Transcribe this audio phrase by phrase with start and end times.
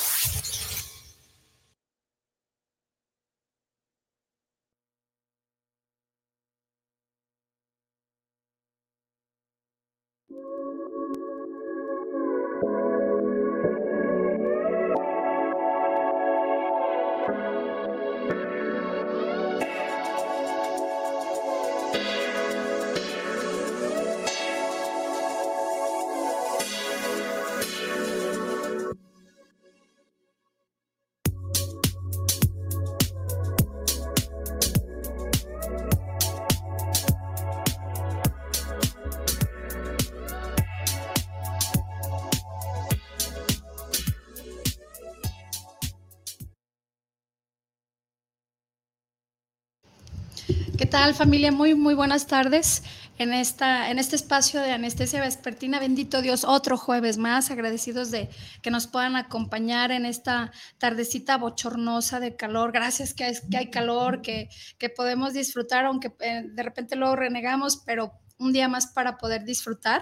[50.91, 51.53] tal familia?
[51.53, 52.83] Muy, muy buenas tardes.
[53.17, 58.29] En, esta, en este espacio de anestesia vespertina, bendito Dios, otro jueves más, agradecidos de
[58.61, 62.73] que nos puedan acompañar en esta tardecita bochornosa de calor.
[62.73, 67.15] Gracias que hay, que hay calor, que, que podemos disfrutar, aunque eh, de repente luego
[67.15, 70.01] renegamos, pero un día más para poder disfrutar.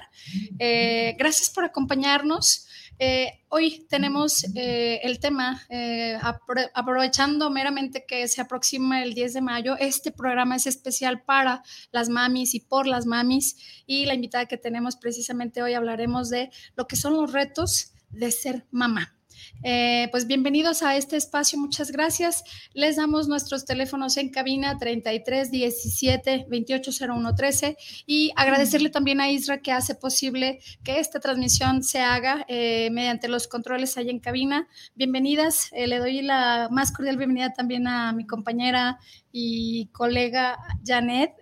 [0.58, 2.68] Eh, gracias por acompañarnos.
[3.02, 6.18] Eh, hoy tenemos eh, el tema, eh,
[6.74, 12.10] aprovechando meramente que se aproxima el 10 de mayo, este programa es especial para las
[12.10, 16.88] mamis y por las mamis y la invitada que tenemos precisamente hoy hablaremos de lo
[16.88, 19.19] que son los retos de ser mamá.
[19.64, 22.44] Eh, pues bienvenidos a este espacio, muchas gracias.
[22.74, 29.30] Les damos nuestros teléfonos en cabina 33 17 28 01 13 y agradecerle también a
[29.30, 34.20] Isra que hace posible que esta transmisión se haga eh, mediante los controles ahí en
[34.20, 34.68] cabina.
[34.96, 39.00] Bienvenidas, eh, le doy la más cordial bienvenida también a mi compañera
[39.32, 41.34] y colega Janet.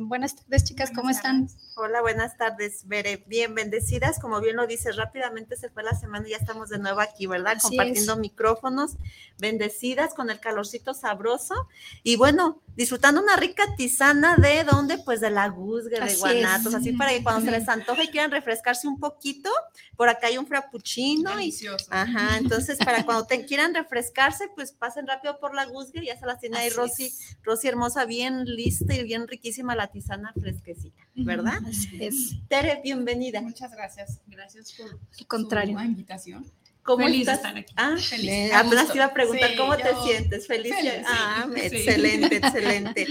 [0.00, 1.48] buenas tardes, chicas, ¿cómo están?
[1.74, 3.24] Hola, buenas tardes, Bere.
[3.26, 6.78] Bien, bendecidas, como bien lo dices, rápidamente se fue la semana y ya estamos de
[6.78, 7.56] nuevo aquí, ¿verdad?
[7.62, 8.92] Compartiendo micrófonos,
[9.38, 11.68] bendecidas con el calorcito sabroso
[12.02, 16.92] y bueno, disfrutando una rica tisana de dónde, pues de la guzga, de guanatos, así
[16.92, 19.50] para que cuando se les antoje y quieran refrescarse un poquito,
[19.96, 21.30] por acá hay un frappuccino.
[21.30, 21.86] Delicioso.
[21.90, 26.06] Y, ajá, entonces para cuando te quieran refrescarse, pues pasen rápido por la guzga y
[26.06, 30.34] ya se las tiene ahí Rosy, Rosy hermosa, bien lista y bien riquísima la tisana
[30.38, 31.61] fresquecita, ¿verdad?
[31.66, 32.34] Así es.
[32.48, 33.40] Tere, bienvenida.
[33.40, 34.20] Muchas gracias.
[34.26, 35.80] Gracias por su contrario.
[35.80, 36.50] invitación.
[36.82, 37.36] ¿Cómo feliz estás?
[37.36, 37.72] estar aquí.
[37.76, 38.52] Ah, feliz.
[38.52, 40.46] Apenas te iba a preguntar Sí, cómo te sientes.
[40.48, 40.74] Feliz.
[40.74, 41.60] feliz, ah, sí.
[41.60, 43.06] excelente, excelente.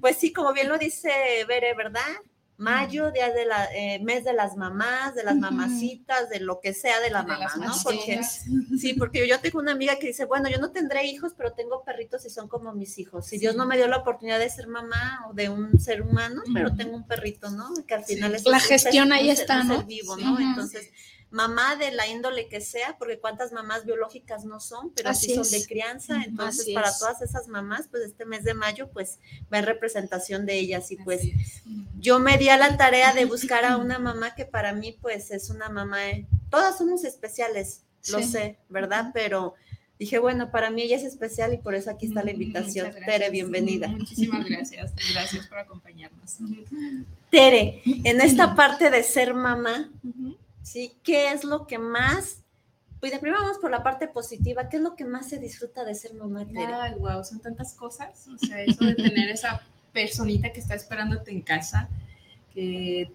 [0.00, 1.10] Pues sí, como bien lo dice
[1.48, 2.00] Bere, ¿verdad?
[2.60, 6.74] Mayo, día de la, eh, mes de las mamás, de las mamacitas, de lo que
[6.74, 7.72] sea de la De mamá, ¿no?
[7.82, 8.20] Porque,
[8.78, 11.82] sí, porque yo tengo una amiga que dice, bueno, yo no tendré hijos, pero tengo
[11.84, 13.26] perritos y son como mis hijos.
[13.26, 16.42] Si Dios no me dio la oportunidad de ser mamá o de un ser humano,
[16.52, 17.70] pero tengo un perrito, ¿no?
[17.86, 18.16] Que al Sí.
[18.16, 20.22] final es La ser- gestión ahí ser- está, ser vivo, Sí.
[20.24, 20.38] ¿no?
[20.38, 20.90] Entonces,
[21.30, 25.34] mamá de la índole que sea, porque cuántas mamás biológicas no son, pero Así sí
[25.34, 25.50] son es.
[25.52, 26.22] de crianza.
[26.24, 26.98] Entonces, así para es.
[26.98, 29.18] todas esas mamás, pues este mes de mayo, pues
[29.52, 30.90] va en representación de ellas.
[30.90, 31.22] Y pues
[31.98, 35.30] yo me di a la tarea de buscar a una mamá que para mí, pues
[35.30, 39.10] es una mamá, eh, todas somos especiales, lo sé, ¿verdad?
[39.14, 39.54] Pero
[39.98, 42.90] dije, bueno, para mí ella es especial y por eso aquí está la invitación.
[43.06, 43.86] Tere, bienvenida.
[43.88, 44.92] Muchísimas gracias.
[45.12, 46.38] Gracias por acompañarnos.
[47.30, 49.90] Tere, en esta parte de ser mamá,
[50.62, 50.96] ¿sí?
[51.02, 52.42] ¿Qué es lo que más,
[53.00, 55.84] pues de primero vamos por la parte positiva, ¿qué es lo que más se disfruta
[55.84, 56.46] de ser mamá?
[56.56, 58.26] Ay, wow, son tantas cosas.
[58.28, 59.62] O sea, eso de tener esa
[59.92, 61.88] personita que está esperándote en casa,
[62.54, 63.10] que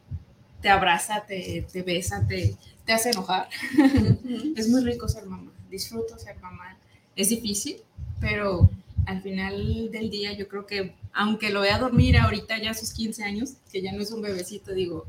[0.62, 3.50] te abraza, te, te besa, te, te hace enojar.
[4.56, 5.52] es muy rico ser mamá.
[5.70, 6.78] Disfruto ser mamá.
[7.16, 7.78] Es difícil,
[8.20, 8.70] pero
[9.06, 12.92] al final del día yo creo que, aunque lo vea dormir ahorita ya a sus
[12.94, 15.06] 15 años, que ya no es un bebecito, digo,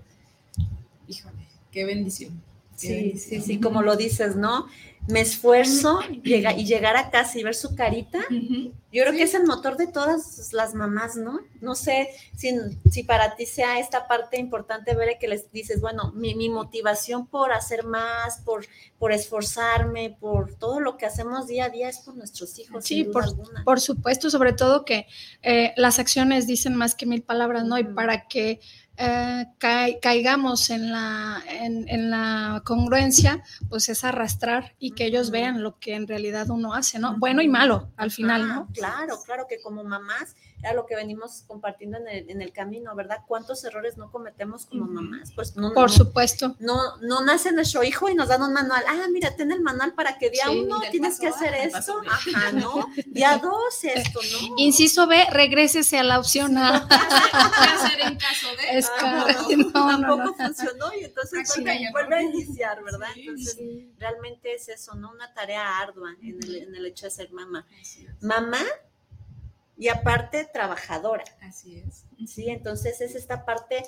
[1.09, 2.43] híjole, qué bendición.
[2.81, 3.43] qué Sí, sí, bendición.
[3.43, 4.67] sí, como lo dices, ¿no?
[5.09, 9.35] me esfuerzo llega, y llegar a casa y ver su carita, yo creo que es
[9.35, 11.41] el motor de todas las mamás, ¿no?
[11.61, 12.51] No sé si,
[12.91, 17.27] si para ti sea esta parte importante, ver que les dices, bueno, mi, mi, motivación
[17.27, 18.67] por hacer más, por,
[18.99, 22.85] por esforzarme, por todo lo que hacemos día a día es por nuestros hijos.
[22.85, 23.25] Sí, por,
[23.65, 25.07] por, supuesto, sobre todo que
[25.43, 27.79] eh, las acciones dicen más que mil palabras, ¿no?
[27.79, 28.61] Y para que
[28.99, 29.47] eh,
[30.01, 35.95] caigamos en la, en, la congruencia, pues es arrastrar y que ellos vean lo que
[35.95, 37.17] en realidad uno hace, ¿no?
[37.19, 38.69] Bueno y malo al final, ¿no?
[38.73, 42.95] Claro, claro que como mamás era lo que venimos compartiendo en el, en el camino,
[42.95, 43.19] ¿verdad?
[43.27, 45.33] ¿Cuántos errores no cometemos como mamás?
[45.35, 46.57] Pues no, Por supuesto.
[46.59, 48.83] No, no nace nuestro hijo y nos dan un manual.
[48.89, 52.01] Ah, mira, ten el manual para que día uno tienes que hacer esto.
[52.07, 52.87] Ajá, ¿no?
[53.07, 54.55] Día dos esto, ¿no?
[54.57, 56.87] Inciso B, regrésese a la opción A.
[56.89, 58.79] ¿Qué hacer en caso de?
[58.79, 58.91] Es
[59.57, 61.55] no, tampoco funcionó y entonces
[61.93, 63.09] vuelve, a iniciar, ¿verdad?
[63.15, 63.59] entonces,
[63.99, 65.11] realmente es eso, ¿no?
[65.11, 67.67] Una tarea ardua en el, en el hecho de ser mamá.
[68.21, 68.65] Mamá
[69.77, 71.25] y aparte trabajadora.
[71.43, 72.05] Así es.
[72.29, 73.83] Sí, entonces es esta parte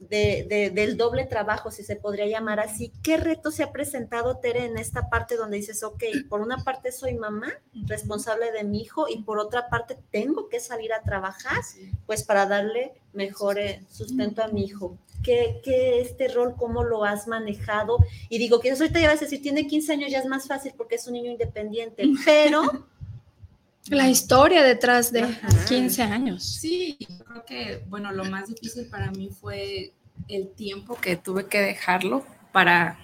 [0.00, 2.92] de, del doble trabajo, si se podría llamar así.
[3.02, 6.90] ¿Qué reto se ha presentado, Tere, en esta parte donde dices, ok, por una parte
[6.90, 7.52] soy mamá,
[7.86, 11.60] responsable de mi hijo, y por otra parte tengo que salir a trabajar,
[12.06, 14.96] pues para darle mejor eh, sustento a mi hijo?
[15.22, 17.98] ¿Qué, ¿Qué, este rol, cómo lo has manejado?
[18.30, 20.72] Y digo que ahorita ya vas a decir, tiene 15 años, ya es más fácil
[20.78, 22.86] porque es un niño independiente, pero
[23.88, 25.26] la historia detrás de
[25.68, 26.44] 15 años.
[26.44, 29.92] Sí, creo que, bueno, lo más difícil para mí fue
[30.28, 32.98] el tiempo que tuve que dejarlo para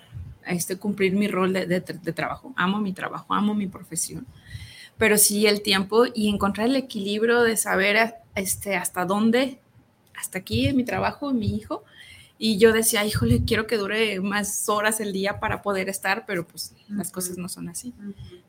[0.47, 2.53] este, cumplir mi rol de, de, trabajo.
[2.57, 4.27] Amo mi trabajo, amo mi profesión,
[4.99, 9.59] pero sí el tiempo y encontrar el equilibrio de saber este, hasta dónde,
[10.15, 11.85] hasta aquí en mi trabajo, mi hijo,
[12.39, 16.47] y yo decía, híjole, quiero que dure más horas el día para poder estar, pero
[16.47, 17.95] pues las cosas no son así.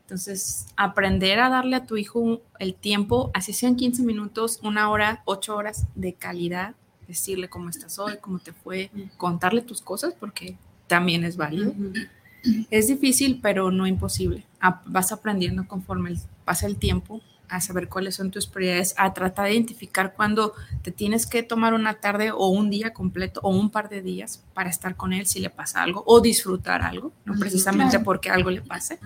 [0.02, 5.22] Entonces, aprender a darle a tu hijo el tiempo, así sean 15 minutos, una hora,
[5.26, 6.76] ocho horas de calidad,
[7.08, 10.58] decirle cómo estás hoy, cómo te fue, contarle tus cosas, porque
[10.88, 11.74] también es válido.
[12.70, 14.46] Es difícil, pero no imposible.
[14.86, 19.54] Vas aprendiendo conforme pasa el tiempo a saber cuáles son tus prioridades, a tratar de
[19.54, 23.90] identificar cuándo te tienes que tomar una tarde o un día completo o un par
[23.90, 28.00] de días para estar con él si le pasa algo o disfrutar algo, no precisamente
[28.00, 29.00] porque algo le pase.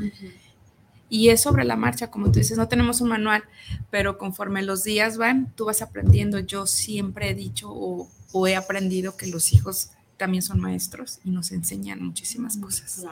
[1.10, 3.44] Y es sobre la marcha, como tú dices, no tenemos un manual,
[3.90, 6.40] pero conforme los días van, tú vas aprendiendo.
[6.40, 11.32] Yo siempre he dicho o, o he aprendido que los hijos también son maestros y
[11.32, 13.04] nos enseñan muchísimas cosas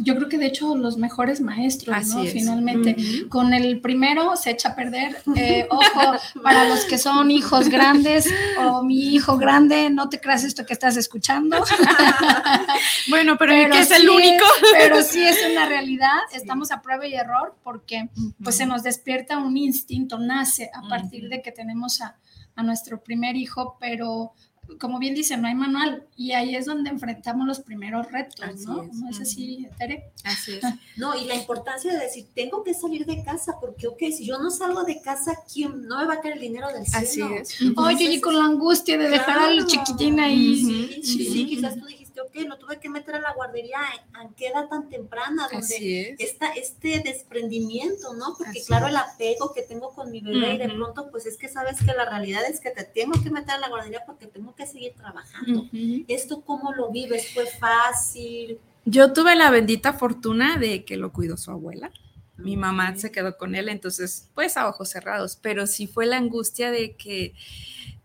[0.00, 2.24] yo creo que de hecho los mejores maestros, ¿no?
[2.24, 2.96] Finalmente,
[3.28, 5.16] con el primero se echa a perder.
[5.36, 8.28] Eh, ojo, para los que son hijos grandes
[8.58, 11.56] o mi hijo grande, no te creas esto que estás escuchando.
[13.08, 14.44] bueno, pero, que es el único.
[14.72, 16.18] pero sí es una realidad.
[16.32, 18.10] Estamos a prueba y error porque
[18.42, 22.16] pues se nos despierta un instinto, nace a partir de que tenemos a,
[22.56, 24.32] a nuestro primer hijo, pero
[24.78, 28.82] como bien dice, no hay manual y ahí es donde enfrentamos los primeros retos, ¿no?
[28.92, 30.12] ¿No es así, Tere?
[30.24, 30.62] Así es.
[30.96, 34.38] No, y la importancia de decir, tengo que salir de casa porque, ok, si yo
[34.38, 37.36] no salgo de casa, ¿quién no me va a caer el dinero del cielo?
[37.40, 37.72] Así es.
[37.76, 40.56] Oye, y con la angustia de dejar al chiquitín ahí.
[40.56, 43.78] Sí, sí, sí, quizás tú dijiste, ok, lo tuve que meter a la guardería,
[44.14, 45.48] ¿a qué edad tan temprana?
[45.52, 48.34] Donde está este desprendimiento, ¿no?
[48.36, 51.48] Porque claro, el apego que tengo con mi bebé y de pronto, pues es que
[51.48, 54.54] sabes que la realidad es que te tengo que meter a la guardería porque tengo
[54.54, 55.66] que seguir trabajando.
[56.08, 57.32] ¿Esto cómo lo vives?
[57.32, 58.58] ¿Fue fácil?
[58.84, 61.90] Yo tuve la bendita fortuna de que lo cuidó su abuela.
[62.36, 66.16] Mi mamá se quedó con él, entonces, pues a ojos cerrados, pero sí fue la
[66.16, 67.34] angustia de que,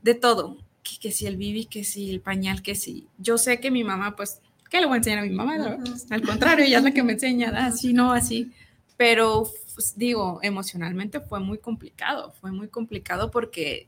[0.01, 0.57] de todo,
[1.01, 3.07] que, si el bibi, que si el pañal, que si.
[3.17, 5.77] Yo sé que mi mamá, pues, ¿qué le voy a enseñar a mi mamá?
[6.09, 8.51] Al contrario, ella es la que me enseña, así, no, así.
[8.97, 13.87] Pero, pues, digo, emocionalmente fue muy complicado, fue muy complicado porque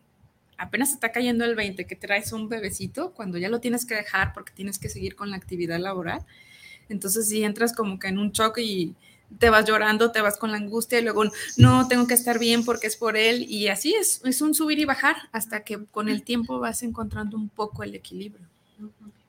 [0.58, 4.34] apenas está cayendo el 20 que traes un bebecito, cuando ya lo tienes que dejar
[4.34, 6.26] porque tienes que seguir con la actividad laboral.
[6.90, 8.96] Entonces, si entras como que en un choque y
[9.40, 11.24] te vas llorando, te vas con la angustia y luego,
[11.58, 13.46] no, tengo que estar bien porque es por él.
[13.50, 17.38] Y así es, es un subir y bajar hasta que con el tiempo vas encontrando
[17.38, 18.48] un poco el equilibrio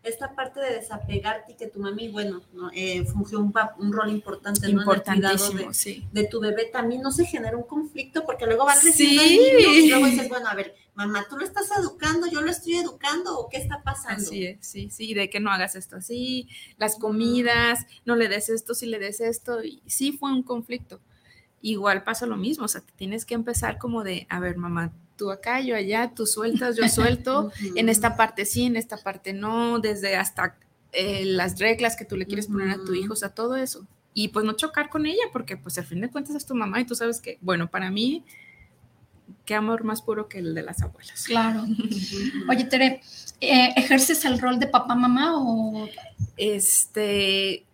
[0.09, 4.73] esta parte de desapegarte y que tu mami, bueno, eh, fungió un, un, rol importante
[4.73, 4.83] ¿no?
[4.83, 6.07] en de, sí.
[6.13, 9.39] de, tu bebé, también no se genera un conflicto porque luego va creciendo sí.
[9.39, 12.75] el y luego dices, bueno, a ver, mamá, tú lo estás educando, yo lo estoy
[12.75, 14.23] educando o qué está pasando.
[14.23, 18.49] Así es, sí, sí, de que no hagas esto así, las comidas, no le des
[18.49, 21.01] esto, si le des esto, y sí fue un conflicto.
[21.61, 25.31] Igual pasa lo mismo, o sea, tienes que empezar como de, a ver, mamá, tú
[25.31, 29.81] acá, yo allá, tú sueltas, yo suelto, en esta parte sí, en esta parte no,
[29.81, 30.57] desde hasta
[30.93, 33.87] eh, las reglas que tú le quieres poner a tu hijo, o sea, todo eso.
[34.15, 36.81] y pues no chocar con ella, porque pues al fin de cuentas es tu mamá
[36.81, 38.25] y tú sabes que, bueno, para mí,
[39.45, 41.25] qué amor más puro que el de las abuelas.
[41.27, 41.65] Claro.
[42.49, 43.01] Oye, Tere,
[43.41, 45.89] eh, ¿ejerces el rol de papá, mamá o...?
[46.37, 47.65] Este,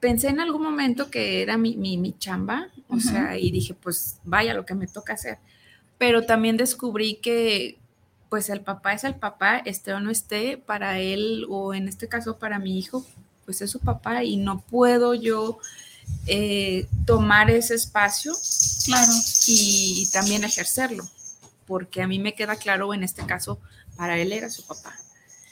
[0.00, 4.54] pensé en algún momento que era mi, mi, chamba, o sea, y dije, pues vaya
[4.54, 5.38] lo que me toca hacer.
[6.00, 7.76] Pero también descubrí que,
[8.30, 12.08] pues el papá es el papá, esté o no esté, para él, o en este
[12.08, 13.04] caso para mi hijo,
[13.44, 15.58] pues es su papá y no puedo yo
[16.26, 18.32] eh, tomar ese espacio
[18.86, 19.12] claro.
[19.46, 21.04] y, también ejercerlo,
[21.66, 23.58] porque a mí me queda claro, en este caso,
[23.94, 24.94] para él era su papá.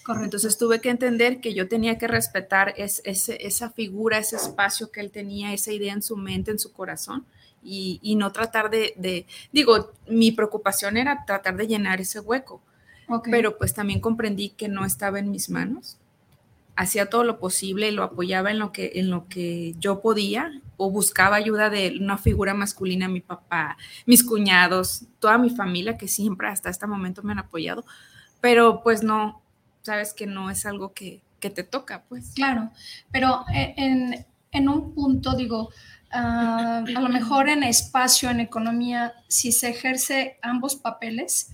[0.02, 0.24] Correcto.
[0.24, 5.10] Entonces tuve que entender que yo tenía que respetar esa figura, ese espacio que él
[5.10, 7.26] tenía, esa idea en su mente, en su corazón,
[7.62, 12.62] y, no tratar de, digo, mi preocupación era tratar de llenar ese hueco,
[13.24, 15.98] pero pues también comprendí que no estaba en mis manos
[16.78, 20.92] hacía todo lo posible, lo apoyaba en lo que, en lo que yo podía o
[20.92, 26.46] buscaba ayuda de una figura masculina, mi papá, mis cuñados, toda mi familia que siempre
[26.46, 27.84] hasta este momento me han apoyado,
[28.40, 29.42] pero pues no,
[29.82, 32.32] sabes que no es algo que, te toca, pues.
[32.36, 32.70] Claro,
[33.10, 35.70] pero en, en un punto digo,
[36.10, 41.50] ah, a lo mejor en espacio, en economía, si se ejerce ambos papeles,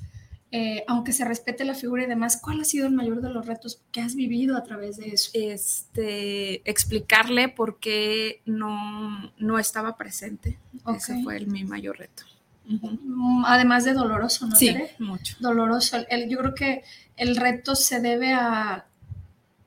[0.56, 3.44] eh, aunque se respete la figura y demás, ¿cuál ha sido el mayor de los
[3.44, 5.30] retos que has vivido a través de eso?
[5.34, 10.61] Este, explicarle por qué no, no estaba presente.
[10.94, 12.23] Ese fue el, mi mayor reto.
[13.46, 14.54] Además de doloroso, ¿no?
[14.54, 15.34] Sí, mucho.
[15.40, 15.99] Doloroso.
[16.28, 16.84] yo creo que
[17.16, 18.87] el reto se debe a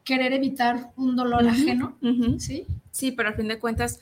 [0.05, 1.97] querer evitar un dolor ajeno,
[2.39, 2.65] ¿sí?
[2.91, 3.99] Sí, pero al fin de cuentas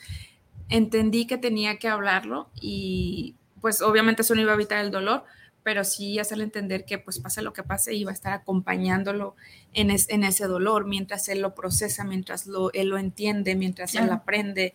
[0.70, 5.24] entendí que tenía que hablarlo y pues obviamente eso no iba a evitar el dolor,
[5.64, 9.36] pero sí hacerle entender que pues pase lo que pase, iba a estar acompañándolo
[9.74, 14.10] en, en ese dolor mientras él lo procesa, mientras lo, él lo entiende, mientras él
[14.12, 14.74] aprende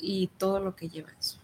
[0.00, 1.38] y todo lo que lleva eso.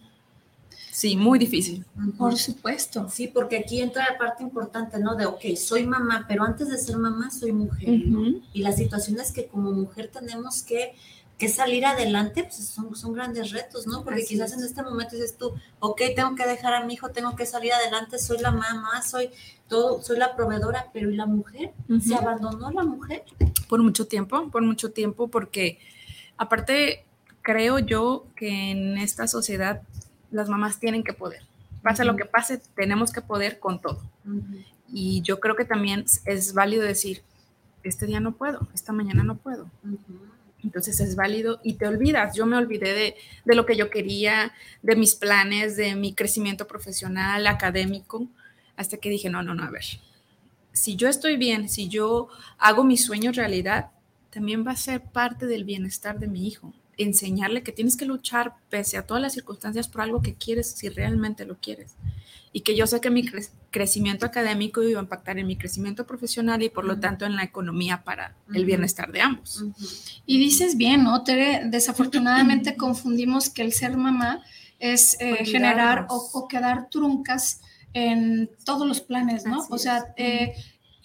[0.91, 1.85] Sí, muy difícil.
[2.17, 3.09] Por supuesto.
[3.09, 5.15] Sí, porque aquí entra la parte importante, ¿no?
[5.15, 8.41] De, ok, soy mamá, pero antes de ser mamá soy mujer, ¿no?
[8.53, 10.97] Y las situaciones que como mujer tenemos que
[11.39, 14.03] que salir adelante, pues son, son grandes retos, ¿no?
[14.03, 17.37] Porque quizás en este momento dices tú, ok, tengo que dejar a mi hijo, tengo
[17.37, 19.31] que salir adelante, soy la mamá, soy
[19.69, 21.73] todo, soy la proveedora, pero ¿y la mujer?
[22.01, 23.23] ¿Se abandonó la mujer?
[23.69, 25.79] Por mucho tiempo, por mucho tiempo, porque
[26.37, 27.05] aparte
[27.43, 29.83] creo yo que en esta sociedad
[30.33, 31.43] las mamás tienen que poder.
[31.83, 34.03] Pase lo que pase, tenemos que poder con todo.
[34.93, 37.23] Y yo creo que también es válido decir,
[37.85, 39.71] este día no puedo, esta mañana no puedo.
[40.65, 42.35] Entonces es válido y te olvidas.
[42.37, 46.67] Yo me olvidé de, de, lo que yo quería, de mis planes, de mi crecimiento
[46.67, 48.29] profesional, académico,
[48.77, 49.85] hasta que dije, no, no, no, a ver,
[50.73, 53.91] si yo estoy bien, si yo hago mi sueño realidad,
[54.31, 56.73] también va a ser parte del bienestar de mi hijo.
[56.97, 60.89] Enseñarle que tienes que luchar pese a todas las circunstancias por algo que quieres, si
[60.89, 61.95] realmente lo quieres
[62.53, 63.29] y que yo sé que mi
[63.71, 67.45] crecimiento académico iba a impactar en mi crecimiento profesional y por lo tanto en la
[67.45, 69.65] economía para el bienestar de ambos.
[70.27, 71.63] Y dices bien, ¿no, Tere?
[71.67, 74.43] Desafortunadamente confundimos que el ser mamá
[74.79, 77.61] es eh, generar o, quedar truncas
[77.93, 79.67] en todos los planes, ¿no?
[79.71, 80.55] o sea, eh,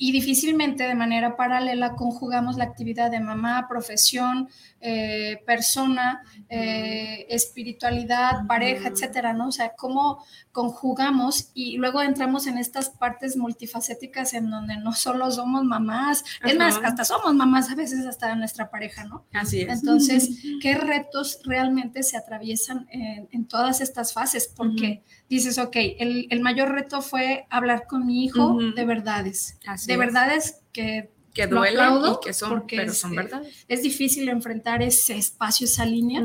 [0.03, 4.49] y difícilmente de manera paralela conjugamos la actividad de mamá, profesión,
[4.81, 9.47] eh, persona, eh, espiritualidad, pareja, etcétera, ¿no?
[9.47, 15.31] O sea, cómo conjugamos y luego entramos en estas partes multifacéticas en donde no solo
[15.31, 19.23] somos mamás, es más, hasta somos mamás a veces hasta nuestra pareja, ¿no?
[19.31, 19.69] Así es.
[19.69, 24.51] Entonces, ¿qué retos realmente se atraviesan en, todas estas fases?
[24.53, 30.61] Porque dices, ok, el, mayor reto fue hablar con mi hijo de verdades, de verdades
[30.71, 33.43] que que duelen y que son, pero son verdad.
[33.67, 36.21] Es difícil enfrentar ese espacio, esa línea.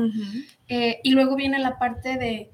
[0.67, 2.51] Eh, y luego viene la parte de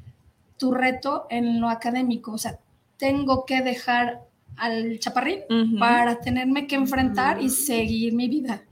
[0.57, 2.59] tu reto en lo académico, o sea,
[2.97, 4.21] tengo que dejar
[4.55, 5.41] al chaparrín
[5.77, 8.63] para tenerme que enfrentar y seguir mi vida.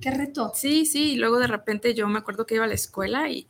[0.00, 0.52] ¿Qué reto?
[0.54, 3.46] Sí, sí, y luego de repente yo me acuerdo que iba a la escuela y,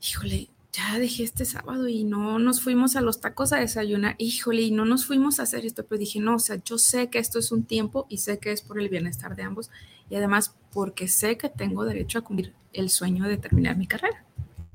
[0.00, 4.62] híjole, ya dejé este sábado y no nos fuimos a los tacos a desayunar, híjole,
[4.62, 7.20] y no nos fuimos a hacer esto, pero dije, no, o sea, yo sé que
[7.20, 9.70] esto es un tiempo y sé que es por el bienestar de ambos
[10.10, 14.24] y además porque sé que tengo derecho a cumplir el sueño de terminar mi carrera.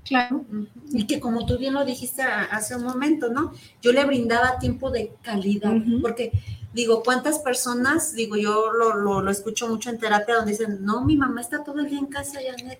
[0.05, 0.45] Claro.
[0.93, 3.51] Y que como tú bien lo dijiste hace un momento, ¿no?
[3.81, 6.31] Yo le brindaba tiempo de calidad, porque
[6.73, 11.03] digo, ¿cuántas personas, digo, yo lo, lo, lo, escucho mucho en terapia donde dicen, no,
[11.03, 12.79] mi mamá está todo el día en casa, Janet,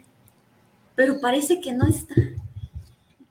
[0.96, 2.16] pero parece que no está.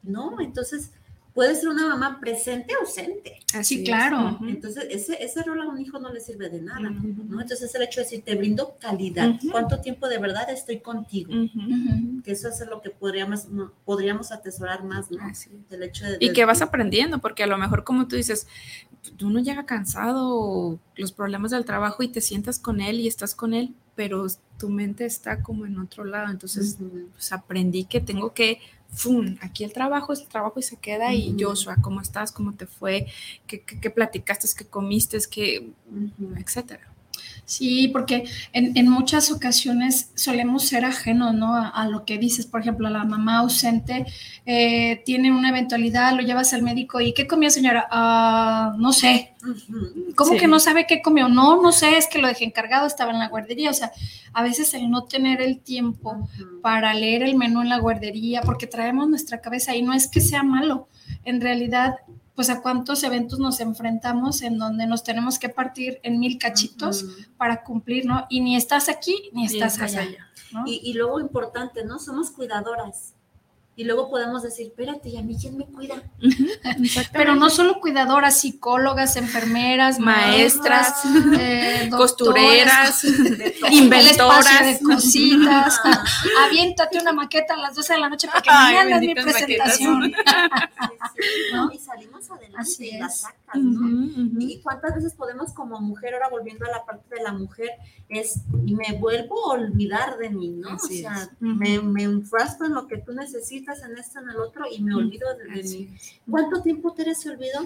[0.08, 0.40] ¿No?
[0.40, 0.90] Entonces,
[1.38, 3.38] puede ser una mamá presente o ausente.
[3.54, 4.40] Así, claro.
[4.48, 7.40] Entonces, ese, ese rol a un hijo no le sirve de nada, ¿no?
[7.40, 11.30] Entonces, el hecho de decir, te brindo calidad, ¿cuánto tiempo de verdad estoy contigo?
[12.24, 13.46] Que eso es lo que podríamos,
[13.84, 15.18] podríamos atesorar más, ¿no?
[15.70, 18.48] El hecho de, y que vas aprendiendo, porque a lo mejor, como tú dices,
[19.22, 23.54] uno llega cansado, los problemas del trabajo y te sientas con él y estás con
[23.54, 24.26] él, pero
[24.58, 26.32] tu mente está como en otro lado.
[26.32, 26.78] Entonces,
[27.12, 29.36] pues aprendí que tengo que ¡fum!
[29.40, 31.12] Aquí el trabajo es el trabajo y se queda.
[31.14, 32.32] Y Joshua, ¿cómo estás?
[32.32, 33.06] ¿Cómo te fue?
[33.46, 34.48] ¿Qué, qué, platicaste?
[34.56, 35.18] ¿Qué comiste?
[35.30, 35.70] ¿Qué,
[36.36, 36.92] etcétera?
[37.48, 41.56] Sí, porque en, muchas ocasiones solemos ser ajenos ¿no?
[41.56, 42.44] A, lo que dices.
[42.44, 44.04] Por ejemplo, la mamá ausente
[44.44, 47.88] eh, tiene una eventualidad, lo llevas al médico y ¿qué comió señora?
[47.90, 49.32] Ah, no sé.
[50.14, 51.30] ¿Cómo que no sabe qué comió?
[51.30, 53.70] No, no sé, es que lo dejé encargado, estaba en la guardería.
[53.70, 53.92] O sea,
[54.34, 56.28] a veces el no tener el tiempo
[56.60, 60.20] para leer el menú en la guardería, porque traemos nuestra cabeza y no es que
[60.20, 60.88] sea malo.
[61.24, 61.94] En realidad
[62.38, 67.04] pues a cuántos eventos nos enfrentamos en donde nos tenemos que partir en mil cachitos
[67.36, 68.26] para cumplir, ¿no?
[68.28, 70.06] Y ni estás aquí ni estás, allá.
[70.64, 71.98] Y, y, luego importante, ¿no?
[71.98, 73.16] Somos cuidadoras
[73.78, 76.02] y luego podemos decir, espérate, ¿y a mí quién me cuida?
[77.12, 80.94] Pero no solo cuidadoras, psicólogas, enfermeras, maestras,
[81.38, 83.04] eh, costureras,
[83.70, 84.64] inventoras.
[84.64, 85.80] de cositas.
[86.44, 90.12] Aviéntate una maqueta a las 12 de la noche para que mañana es mi presentación.
[91.52, 91.67] Adelante
[92.58, 93.88] Así y la sacas, ¿no?
[94.40, 97.70] Y cuántas veces podemos como mujer, ahora volviendo a la parte de la mujer,
[98.08, 100.74] es, me vuelvo a olvidar de mí, ¿no?
[100.74, 104.64] o sea, me, me enfrasco en lo que tú necesitas en esto, en el otro
[104.68, 105.96] y me olvido de, mí.
[106.28, 107.60] ¿Cuánto tiempo te se olvidó?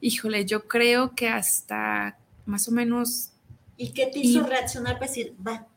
[0.00, 3.30] Híjole, yo creo que hasta más o menos...
[3.76, 5.68] ¿Y qué te hizo reaccionar para decir, va?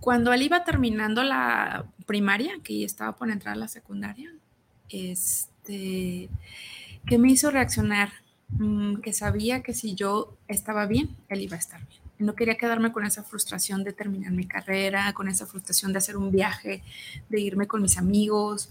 [0.00, 4.32] Cuando él iba terminando la primaria, que ya estaba por entrar a la secundaria,
[4.88, 6.30] este,
[7.06, 8.10] ¿qué me hizo reaccionar?
[8.48, 12.56] Mm, que sabía que si yo estaba bien, él iba a estar bien no quería
[12.56, 16.82] quedarme con esa frustración de terminar mi carrera, con esa frustración de hacer un viaje,
[17.28, 18.70] de irme con mis amigos,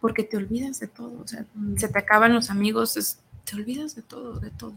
[0.00, 1.44] porque te olvidas de todo, o sea,
[1.76, 4.74] se te acaban los amigos, te olvidas de todo, de todo,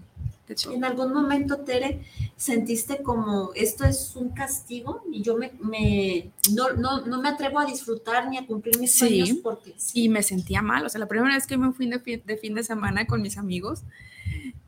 [0.72, 2.01] En algún momento, Tere,
[2.36, 8.29] sentiste como esto es un castigo y yo me, no, no, me atrevo a disfrutar
[8.29, 10.03] ni a cumplir mis sueños porque sí.
[10.03, 12.38] Y me sentía mal, o sea, la primera vez que me fui de fin de,
[12.38, 13.84] fin de semana con mis amigos,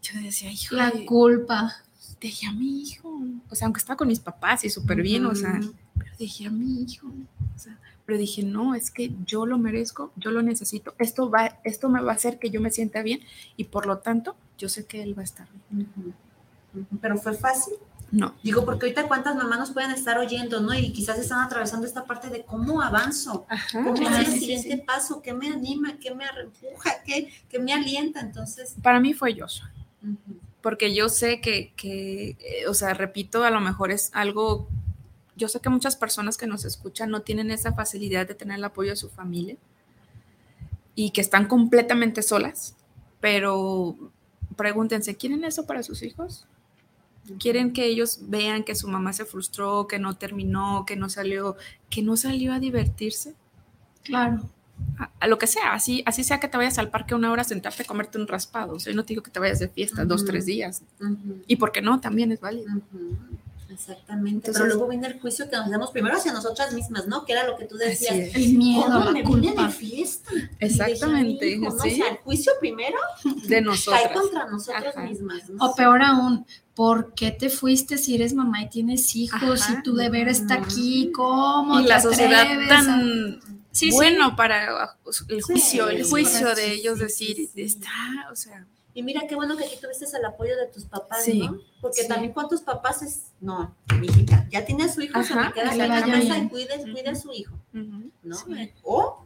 [0.01, 1.75] yo decía, hijo, la culpa.
[2.21, 5.35] dejé a mi hijo, o sea, aunque estaba con mis papás y súper bien, o
[5.35, 5.59] sea,
[5.97, 7.77] pero dejé a mi hijo, o sea,
[8.07, 12.01] pero dije, no, es que yo lo merezco, yo lo necesito, esto, va, esto me
[12.01, 13.19] va a hacer que yo me sienta bien
[13.57, 15.91] y por lo tanto yo sé que él va a estar bien.
[17.01, 17.73] Pero fue fácil.
[18.09, 18.33] No.
[18.41, 20.73] Digo, porque ahorita cuántas mamás nos pueden estar oyendo, ¿no?
[20.73, 25.33] Y quizás están atravesando esta parte de cómo avanzo, cómo es el siguiente paso, qué
[25.33, 28.21] me anima, qué me empuja, qué, qué, me alienta.
[28.21, 28.75] Entonces.
[28.81, 29.47] Para mí fue yo
[30.67, 34.67] porque yo sé que, eh, o sea, repito, a lo mejor es algo,
[35.37, 38.63] yo sé que muchas personas que nos escuchan no tienen esa facilidad de tener el
[38.65, 39.55] apoyo de su familia
[40.95, 42.75] y que están completamente solas,
[43.21, 43.95] pero
[44.55, 46.45] pregúntense, ¿quieren eso para sus hijos?
[47.39, 51.55] ¿Quieren que ellos vean que su mamá se frustró, que no terminó, que no salió,
[51.89, 53.35] que no salió a divertirse?
[54.03, 54.49] Claro
[55.19, 57.45] a, lo que sea, así, así sea que te vayas al parque una hora a
[57.45, 59.67] sentarte a comerte un raspado, o sea, yo no te digo que te vayas de
[59.67, 60.83] fiesta dos, tres días,
[61.47, 62.67] y por qué no, también es válido.
[63.77, 67.23] Exactamente, pero luego viene el juicio que nos damos primero hacia nosotras mismas, ¿no?
[67.25, 68.35] Que era lo que tú decías.
[68.35, 69.67] El miedo, la me culpa.
[69.67, 70.31] de fiesta?
[70.59, 71.57] Exactamente.
[71.57, 71.69] ¿no?
[71.69, 72.97] O sea, el juicio primero
[73.47, 74.03] de nosotras.
[74.03, 75.43] Cae contra nosotras mismas.
[75.59, 79.93] O peor aún, ¿por qué te fuiste si eres mamá y tienes hijos y tu
[79.93, 81.11] deber está aquí?
[81.13, 81.79] ¿Cómo?
[81.79, 83.39] Y la sociedad tan
[83.91, 84.97] bueno para
[85.29, 87.91] el juicio, el juicio de ellos decir, está,
[88.31, 88.65] o sea.
[88.97, 91.59] Y mira qué bueno que aquí tuviste el apoyo de tus papás, ¿no?
[91.81, 95.53] Porque también cuántos papás es, no, mi hijita, ya tiene a su hijo, se me
[95.53, 98.37] queda en la casa y cuide, cuide a su hijo, ¿no?
[98.81, 99.23] O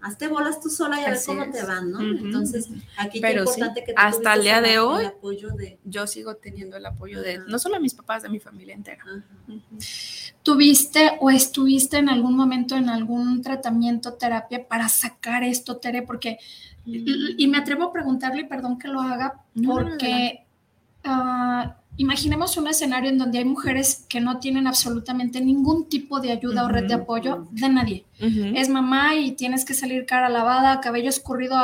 [0.00, 2.00] hazte bolas tú sola y a ver cómo te van, ¿no?
[2.00, 5.10] Entonces, aquí es importante que hasta el día de hoy,
[5.84, 9.04] yo sigo teniendo el apoyo de, no solo a mis papás, de mi familia entera.
[10.42, 16.00] ¿Tuviste o estuviste en algún momento en algún tratamiento, terapia para sacar esto, Tere?
[16.00, 16.38] Porque,
[16.84, 20.44] y, me atrevo a preguntarle, perdón que lo haga, porque...
[21.04, 26.32] Ah, imaginemos un escenario en donde hay mujeres que no tienen absolutamente ningún tipo de
[26.32, 28.04] ayuda o red de apoyo de nadie.
[28.18, 31.56] Es mamá y tienes que salir cara lavada, cabello escurrido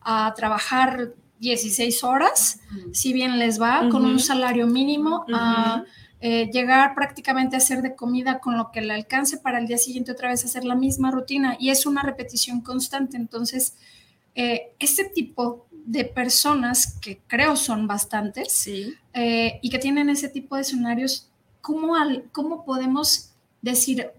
[0.00, 2.60] a, trabajar 16 horas,
[2.92, 5.84] si bien les va, con un salario mínimo, a
[6.20, 9.78] eh, llegar prácticamente a hacer de comida con lo que le alcance para el día
[9.78, 11.56] siguiente otra vez hacer la misma rutina.
[11.58, 13.16] Y es una repetición constante.
[13.16, 13.74] Entonces,
[14.34, 18.94] eh, este tipo de personas, que creo son bastantes, sí.
[19.12, 21.28] Eh, y que tienen ese tipo de escenarios,
[21.60, 24.10] ¿cómo, al, ¿cómo podemos decir,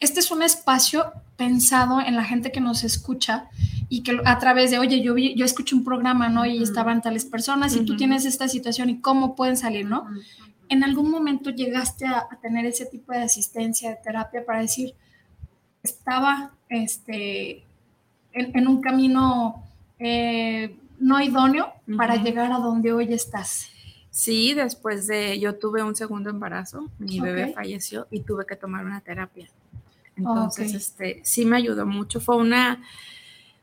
[0.00, 3.48] este es un espacio pensado en la gente que nos escucha
[3.88, 6.46] y que a través de, oye, yo, vi, yo escuché un programa, ¿no?
[6.46, 10.06] Y estaban tales personas y tú tienes esta situación y cómo pueden salir, ¿no?
[10.68, 14.94] ¿En algún momento llegaste a, tener ese tipo de asistencia, de terapia para decir,
[15.82, 17.64] estaba este,
[18.34, 19.64] en, un camino
[19.98, 23.70] eh, no idóneo para llegar a donde hoy estás?
[24.10, 28.84] Sí, después de, yo tuve un segundo embarazo, mi bebé falleció y tuve que tomar
[28.84, 29.48] una terapia.
[30.16, 32.20] Entonces, este, sí me ayudó mucho.
[32.20, 32.80] Fue una,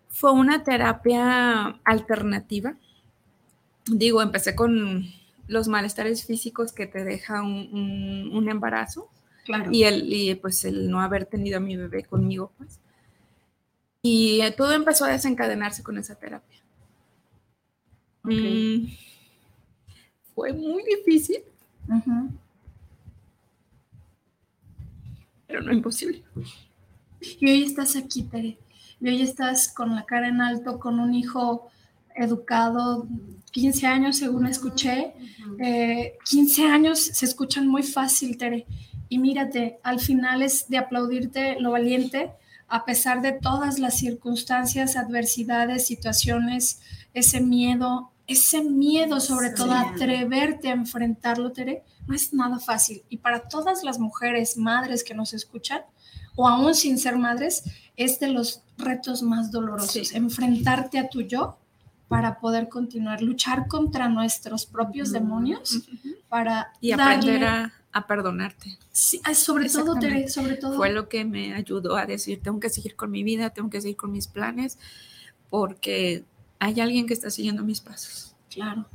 [0.09, 2.75] fue una terapia alternativa.
[3.85, 5.05] Digo, empecé con
[5.47, 9.07] los malestares físicos que te deja un, embarazo.
[9.71, 12.80] Y, el, y pues el no haber tenido a mi bebé conmigo, pues.
[14.01, 16.59] Y todo empezó a desencadenarse con esa terapia.
[18.23, 18.87] Mm,
[20.33, 21.43] fue muy difícil.
[25.47, 26.23] Pero no imposible.
[27.19, 28.57] Y hoy estás aquí, Tere.
[28.99, 31.69] Y hoy estás con la cara en alto, con un hijo
[32.15, 33.07] educado,
[33.51, 35.13] 15 años según escuché.
[36.25, 38.65] 15 eh, años se escuchan muy fácil, Tere.
[39.09, 42.31] Y mírate, al final es de aplaudirte lo valiente,
[42.71, 46.79] a pesar de todas las circunstancias, adversidades, situaciones,
[47.13, 53.03] ese miedo, ese miedo sobre todo, atreverte a enfrentarlo, Tere, no es nada fácil.
[53.09, 55.81] Y para todas las mujeres, madres que nos escuchan,
[56.37, 57.63] o aún sin ser madres,
[57.97, 61.57] es de los retos más dolorosos, enfrentarte a tu yo
[62.07, 65.81] para poder continuar, luchar contra nuestros propios demonios
[66.29, 67.73] para y aprender a,
[68.07, 68.77] perdonarte.
[68.91, 70.75] Sí, sobre todo, Tere, sobre todo.
[70.75, 73.81] Fue lo que me ayudó a decir, tengo que seguir con mi vida, tengo que
[73.81, 74.77] seguir con mis planes,
[75.49, 76.23] porque
[76.59, 78.35] hay alguien que está siguiendo mis pasos.
[78.49, 78.85] Claro.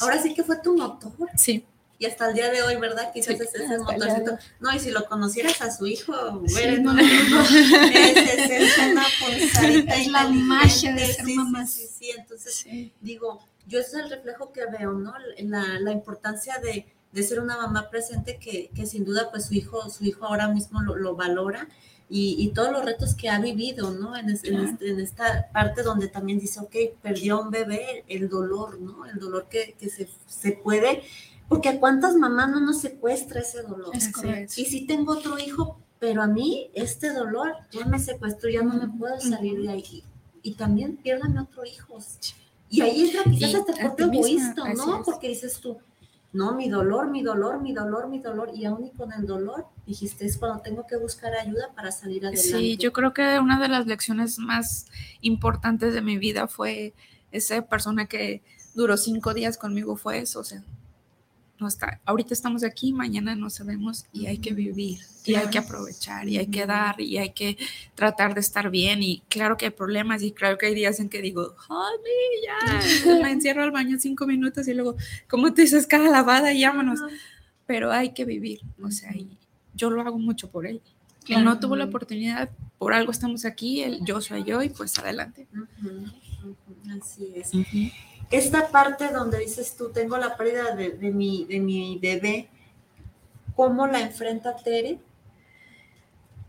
[0.00, 1.12] Ahora sí que fue tu motor.
[1.36, 1.64] Sí
[1.98, 3.12] y hasta el día de hoy, ¿verdad?
[3.12, 4.38] Quizás ese es motorcito.
[4.60, 6.12] No, y si lo conocieras a su hijo,
[6.54, 11.66] ver, no, es, una pulsadita es la magia de ser mamá.
[11.66, 12.66] Sí, sí, entonces
[13.00, 15.14] digo, yo ese es el reflejo que veo, ¿no?
[15.38, 19.54] La, la importancia de, de, ser una mamá presente que, que, sin duda pues su
[19.54, 21.68] hijo, su hijo ahora mismo lo, lo valora.
[22.08, 24.16] Y, y, todos los retos que ha vivido, ¿no?
[24.16, 28.80] En, en, este, en, esta parte donde también dice, ok, perdió un bebé, el dolor,
[28.80, 29.06] ¿no?
[29.06, 31.02] El dolor que, que se, se puede
[31.48, 33.94] porque a cuántas mamás no nos secuestra ese dolor.
[33.94, 38.74] y si tengo otro hijo, pero a mí este dolor ya me secuestró, ya no
[38.74, 40.04] me puedo salir de ahí.
[40.42, 41.98] Y también pierdan otro hijo.
[42.68, 45.02] Y ahí es quizás hasta el propio egoísta, ¿no?
[45.04, 45.78] Porque dices tú,
[46.36, 49.66] no, mi dolor, mi dolor, mi dolor, mi dolor, y aún y con el dolor,
[49.86, 52.58] dijiste, es cuando tengo que buscar ayuda para salir adelante.
[52.58, 54.86] Sí, yo creo que una de las lecciones más
[55.22, 56.92] importantes de mi vida fue
[57.32, 58.42] esa persona que
[58.74, 60.62] duró cinco días conmigo, fue eso, o sea,
[61.58, 65.58] no está, ahorita estamos aquí, mañana no sabemos y hay que vivir y hay que
[65.58, 67.56] aprovechar y hay que dar y hay que
[67.94, 71.08] tratar de estar bien y claro que hay problemas y claro que hay días en
[71.08, 74.96] que digo, honey, ya, me encierro al baño cinco minutos y luego,
[75.28, 77.00] como tú dices, cada lavada y vámonos,
[77.66, 79.12] pero hay que vivir, o sea,
[79.74, 80.80] yo lo hago mucho por él.
[81.28, 84.96] Él no tuvo la oportunidad, por algo estamos aquí, el yo soy yo y pues
[84.98, 85.48] adelante.
[86.88, 87.50] Así es
[88.30, 92.48] esta parte donde dices tú, tengo la pérdida de, mi, de mi bebé,
[93.54, 94.98] ¿cómo la enfrenta Tere?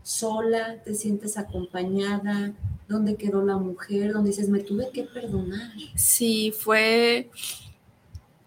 [0.02, 2.52] Sola, te sientes acompañada,
[2.88, 4.12] ¿dónde quedó la mujer?
[4.12, 5.72] Donde dices, me tuve que perdonar.
[5.94, 7.30] Sí, fue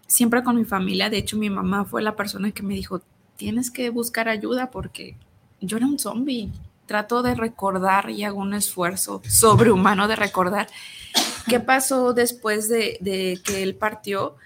[0.06, 1.08] siempre con mi familia.
[1.08, 3.00] De hecho, mi mamá fue la persona que me dijo,
[3.36, 5.16] tienes que buscar ayuda porque
[5.60, 6.50] yo era un zombie.
[6.86, 10.66] Trato de recordar y hago un esfuerzo sobrehumano de recordar
[11.46, 14.36] ¿Qué pasó después de, que él partió?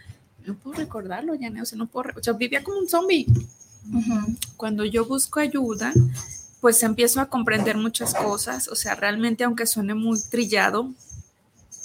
[0.44, 3.26] No puedo recordarlo, ya no, o sea, no puedo, o sea, vivía como un zombie.
[4.56, 5.92] Cuando yo busco ayuda,
[6.60, 10.90] pues empiezo a comprender muchas cosas, o sea, realmente aunque suene muy trillado,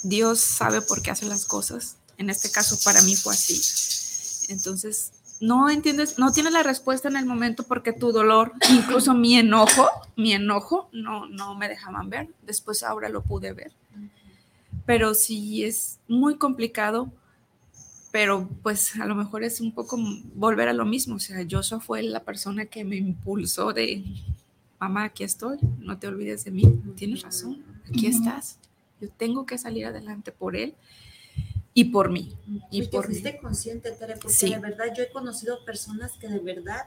[0.02, 1.96] Dios sabe por qué hace las cosas.
[2.18, 4.52] En este caso para mí fue así.
[4.52, 9.36] Entonces, no entiendes, no tienes la respuesta en el momento porque tu dolor, incluso mi
[9.36, 12.28] enojo, mi enojo no, no me dejaban ver.
[12.42, 13.72] Después ahora lo pude ver
[14.86, 17.10] pero sí es muy complicado,
[18.10, 19.98] pero pues a lo mejor es un poco
[20.34, 24.04] volver a lo mismo, o sea, Joshua fue la persona que me impulsó de,
[24.78, 26.64] mamá, aquí estoy, no te olvides de mí,
[26.96, 28.58] tienes razón, aquí estás,
[29.00, 30.74] yo tengo que salir adelante por él
[31.74, 32.36] y por mí.
[32.70, 36.86] Y, por fuiste consciente, Tere, porque de verdad yo he conocido personas que de verdad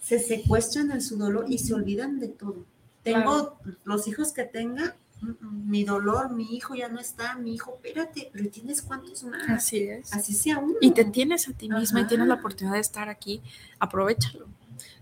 [0.00, 2.64] se secuestran en su dolor y se olvidan de todo.
[3.02, 4.96] Tengo los hijos que tenga,
[5.40, 9.48] mi dolor, mi hijo ya no está, mi hijo, espérate, pero tienes cuántos más.
[9.48, 10.12] Así es.
[10.12, 10.74] Así sea uno.
[10.80, 13.42] Y te tienes a ti misma y tienes la oportunidad de estar aquí,
[13.78, 14.46] aprovechalo.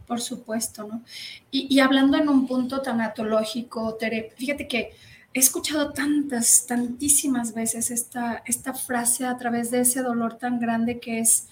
[0.06, 1.02] Por supuesto, ¿no?
[1.50, 4.92] Y, y hablando en un punto tanatológico, Tere, fíjate que
[5.34, 11.00] he escuchado tantas, tantísimas veces esta, esta frase a través de ese dolor tan grande
[11.00, 11.48] que es,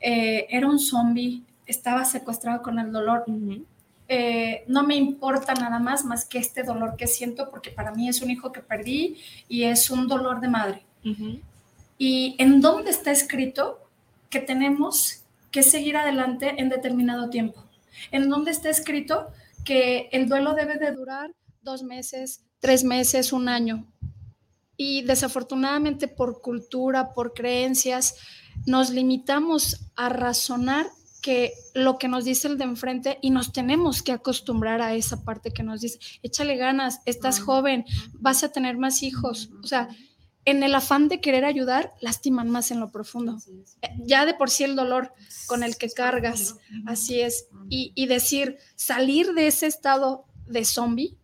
[0.00, 3.24] eh, era un zombie, estaba secuestrado con el dolor.
[4.06, 8.08] Eh, no me importa nada más más que este dolor que siento porque para mí
[8.08, 9.16] es un hijo que perdí
[9.48, 10.82] y es un dolor de madre.
[11.98, 13.80] ¿Y en dónde está escrito
[14.30, 17.64] que tenemos que seguir adelante en determinado tiempo?
[18.10, 19.28] ¿En dónde está escrito
[19.64, 21.30] que el duelo debe de durar
[21.62, 23.86] dos meses, tres meses, un año?
[24.76, 28.16] Y desafortunadamente por cultura, por creencias,
[28.66, 30.86] nos limitamos a razonar
[31.24, 35.24] que lo que nos dice el de enfrente y nos tenemos que acostumbrar a esa
[35.24, 39.48] parte que nos dice, échale ganas, estás joven, vas a tener más hijos.
[39.62, 39.88] O sea,
[40.44, 43.38] en el afán de querer ayudar, lastiman más en lo profundo.
[43.80, 45.14] Eh, ya de por sí el dolor
[45.46, 47.48] con el que cargas, así es.
[47.70, 51.16] Y, decir, salir de ese estado de zombie,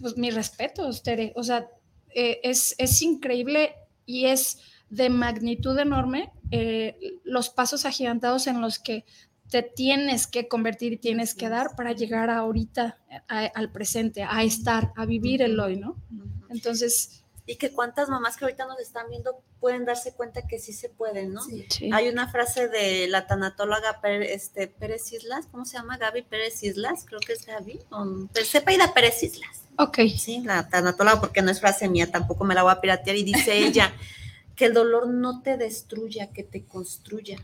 [0.00, 1.32] pues mi respeto, Tere.
[1.34, 1.68] O sea,
[2.14, 8.78] eh, es, es increíble y es de magnitud enorme eh, los pasos agigantados en los
[8.78, 9.04] que
[9.50, 14.92] te tienes que convertir y tienes que dar para llegar ahorita al presente, a estar,
[14.96, 15.96] a vivir el hoy, ¿no?
[16.48, 17.22] Entonces...
[17.48, 20.88] Y que cuántas mamás que ahorita nos están viendo pueden darse cuenta que sí se
[20.88, 21.42] pueden, ¿no?
[21.92, 25.96] Hay una frase de la tanatóloga este, Pérez Islas, ¿cómo se llama?
[25.96, 29.62] Gaby Pérez Islas, creo que es Gaby, o Sepaida Pérez Islas.
[29.78, 29.98] Ok.
[30.18, 33.22] Sí, la tanatóloga, porque no es frase mía, tampoco me la voy a piratear, y
[33.24, 33.92] dice ella,
[34.56, 37.38] que el dolor no te destruya, que te construya.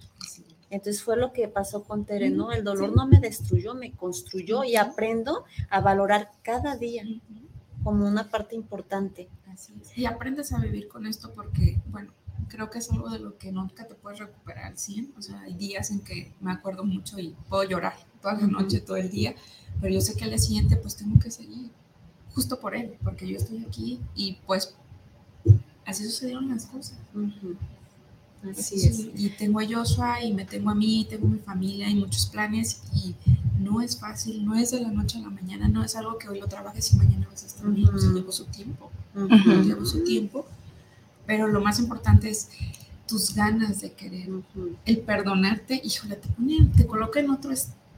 [0.71, 2.51] Entonces fue lo que pasó con Tere, ¿no?
[2.51, 7.05] El dolor no me destruyó, me construyó y aprendo a valorar cada día
[7.85, 9.29] como una parte importante.
[9.95, 12.13] Y aprendes a vivir con esto porque, bueno,
[12.49, 15.13] creo que es algo de lo que nunca te puedes recuperar al 100.
[15.19, 18.81] O sea, hay días en que me acuerdo mucho y puedo llorar toda la noche,
[18.81, 19.35] todo el día,
[19.81, 21.71] pero yo sé que al día siguiente pues tengo que seguir,
[22.35, 24.77] justo por él, porque yo estoy aquí y pues
[25.93, 26.99] así sucedieron las cosas.
[28.51, 29.09] Así es.
[29.15, 32.83] Y tengo a Joshua y me tengo a mí, tengo mi familia y muchos planes
[32.95, 33.15] y
[33.61, 36.29] no es fácil, no es de la noche a la mañana, no es algo que
[36.29, 40.47] hoy lo trabajes y mañana vas a estar bien, llevo su tiempo, llevo su tiempo,
[41.27, 42.49] pero lo más importante es
[43.07, 44.29] tus ganas de querer,
[44.85, 47.53] el perdonarte, híjole, te, pone, te coloca en otro,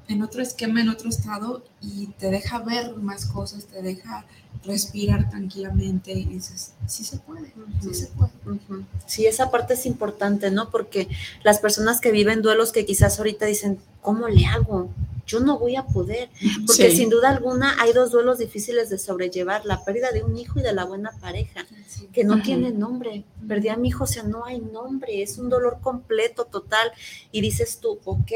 [0.08, 4.26] en otro esquema, en otro estado y te deja ver más cosas, te deja
[4.64, 8.30] respirar tranquilamente y dices, sí se puede, sí se puede.
[9.06, 10.70] Sí, esa parte es importante, ¿no?
[10.70, 11.08] Porque
[11.42, 14.90] las personas que viven duelos que quizás ahorita dicen, ¿cómo le hago?
[15.26, 16.28] Yo no voy a poder,
[16.66, 20.60] porque sin duda alguna hay dos duelos difíciles de sobrellevar, la pérdida de un hijo
[20.60, 21.64] y de la buena pareja,
[22.12, 23.24] que no tiene nombre.
[23.48, 26.92] Perdí a mi hijo, o sea, no hay nombre, es un dolor completo, total.
[27.32, 28.32] Y dices tú, ok,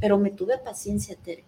[0.00, 1.44] pero me tuve paciencia, Tere,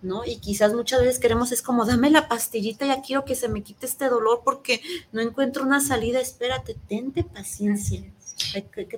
[0.00, 0.24] ¿no?
[0.24, 3.62] Y quizás muchas veces queremos, es como, dame la pastillita, ya quiero que se me
[3.62, 4.80] quite este dolor porque
[5.12, 8.02] no encuentro una salida, espérate, tente paciencia.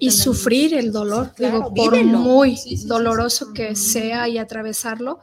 [0.01, 5.21] Y sufrir el dolor, digo, por muy doloroso que sea y atravesarlo,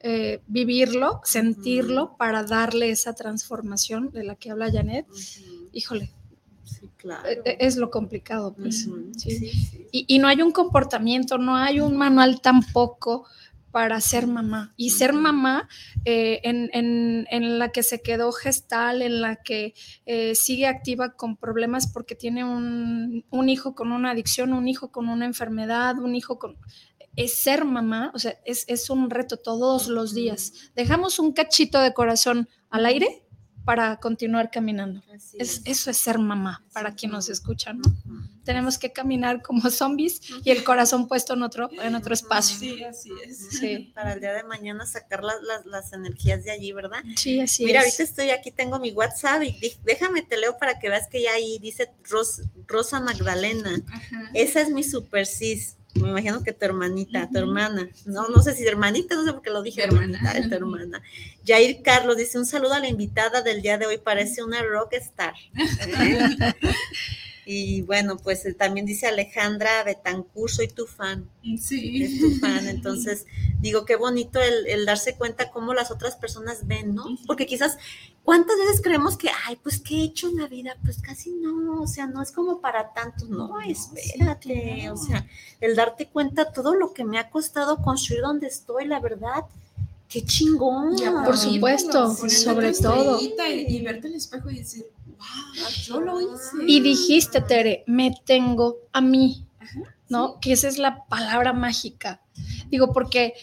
[0.00, 5.06] eh, vivirlo, sentirlo para darle esa transformación de la que habla Janet.
[5.72, 6.12] Híjole,
[7.02, 7.28] Claro.
[7.28, 8.88] E, e, es lo complicado, pues.
[9.90, 13.24] Y, no hay un comportamiento, no hay un manual tampoco
[13.72, 14.74] para ser mamá.
[14.76, 15.68] Y ser mamá
[16.04, 19.74] eh, en, la que se quedó gestal, en la que
[20.06, 25.08] eh, sigue activa con problemas porque tiene un, hijo con una adicción, un hijo con
[25.08, 26.56] una enfermedad, un hijo con...
[27.16, 30.70] Es ser mamá, o sea, es, es un reto todos los días.
[30.74, 33.21] Dejamos un cachito de corazón al aire
[33.64, 35.02] para continuar caminando.
[35.34, 37.82] Es, eso es ser mamá, para quien nos escucha, ¿no?
[38.44, 42.58] Tenemos que caminar como zombies y el corazón puesto en otro, en otro espacio.
[42.58, 43.50] Sí, así es.
[43.50, 43.92] Sí.
[43.94, 47.02] Para el día de mañana sacar las, las, energías de allí, ¿verdad?
[47.16, 47.86] Sí, así Mira, es.
[47.86, 51.32] ahorita estoy aquí, tengo mi WhatsApp y déjame te leo para que veas que ya
[51.32, 51.90] ahí dice
[52.66, 53.80] Rosa Magdalena.
[54.34, 58.54] Esa es mi super cis me imagino que tu hermanita, tu hermana, no, no sé
[58.54, 61.02] si hermanita, no sé por qué lo dije, hermanita, tu hermana.
[61.46, 65.34] Jair Carlos dice, un saludo a la invitada del día de hoy, parece una rockstar.
[67.44, 71.28] Y bueno, pues eh, también dice Alejandra Betancur, soy tu fan.
[71.58, 72.04] Sí.
[72.04, 72.68] Es tu fan.
[72.68, 73.26] Entonces,
[73.60, 77.04] digo, qué bonito el, darse cuenta cómo las otras personas ven, ¿no?
[77.26, 77.78] Porque quizás,
[78.22, 80.76] ¿cuántas veces creemos que, ay, pues, ¿qué he hecho en la vida?
[80.84, 83.26] Pues casi no, o sea, no es como para tanto.
[83.26, 84.90] No, espérate.
[84.90, 85.26] O sea,
[85.60, 89.44] el darte cuenta todo lo que me ha costado construir donde estoy, la verdad
[90.12, 90.94] qué chingón.
[91.24, 93.18] Por supuesto, sobre todo.
[93.20, 94.86] Y, verte el espejo y decir,
[95.22, 96.56] wow, yo lo hice.
[96.66, 99.46] Y dijiste, Tere, me tengo a mí,
[100.08, 100.38] ¿no?
[100.40, 102.22] Que esa es la palabra mágica.
[102.68, 103.34] Digo, porque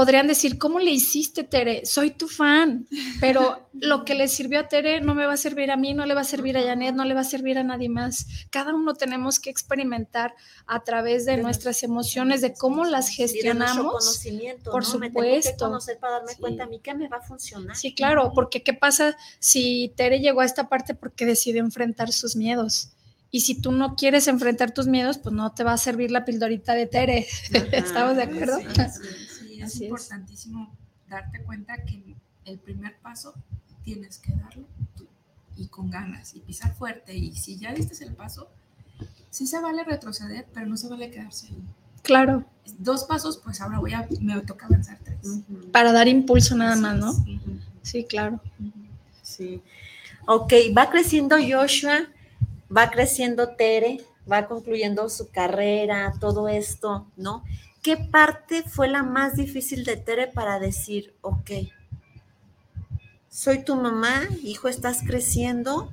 [0.00, 1.84] podrían decir, ¿cómo le hiciste, Tere?
[1.84, 2.88] Soy tu fan,
[3.20, 6.06] pero lo que le sirvió a Tere no me va a servir a mí, no
[6.06, 8.26] le va a servir a Janet, no le va a servir a nadie más.
[8.48, 10.34] Cada uno tenemos que experimentar
[10.66, 14.22] a través de, nuestras emociones, de cómo las gestionamos.
[14.64, 15.66] por supuesto.
[15.66, 17.76] Me conocer para darme cuenta a mí que me va a funcionar.
[17.76, 22.36] Sí, claro, porque ¿qué pasa si Tere llegó a esta parte porque decidió enfrentar sus
[22.36, 22.88] miedos?
[23.30, 26.24] Y si tú no quieres enfrentar tus miedos, pues no te va a servir la
[26.24, 27.26] pildorita de Tere.
[27.72, 28.58] ¿Estamos de acuerdo?
[29.64, 30.74] Es importantísimo
[31.08, 33.34] darte cuenta que el primer paso
[33.84, 34.64] tienes que darlo
[34.96, 35.06] tú
[35.56, 37.14] y con ganas y pisar fuerte.
[37.14, 38.48] Y si ya diste el paso,
[39.30, 41.62] sí se vale retroceder, pero no se vale quedarse ahí.
[42.02, 42.44] Claro.
[42.78, 45.42] Dos pasos, pues ahora voy a, me toca avanzar tres.
[45.72, 47.12] Para dar impulso nada más, ¿no?
[47.82, 48.40] Sí, claro.
[49.22, 49.62] Sí.
[50.26, 52.08] Ok, va creciendo Joshua,
[52.74, 57.44] va creciendo Tere, va concluyendo su carrera, todo esto, ¿no?
[57.82, 61.50] ¿Qué parte fue la más difícil de Tere para decir, ok,
[63.28, 65.90] soy tu mamá, hijo, estás creciendo,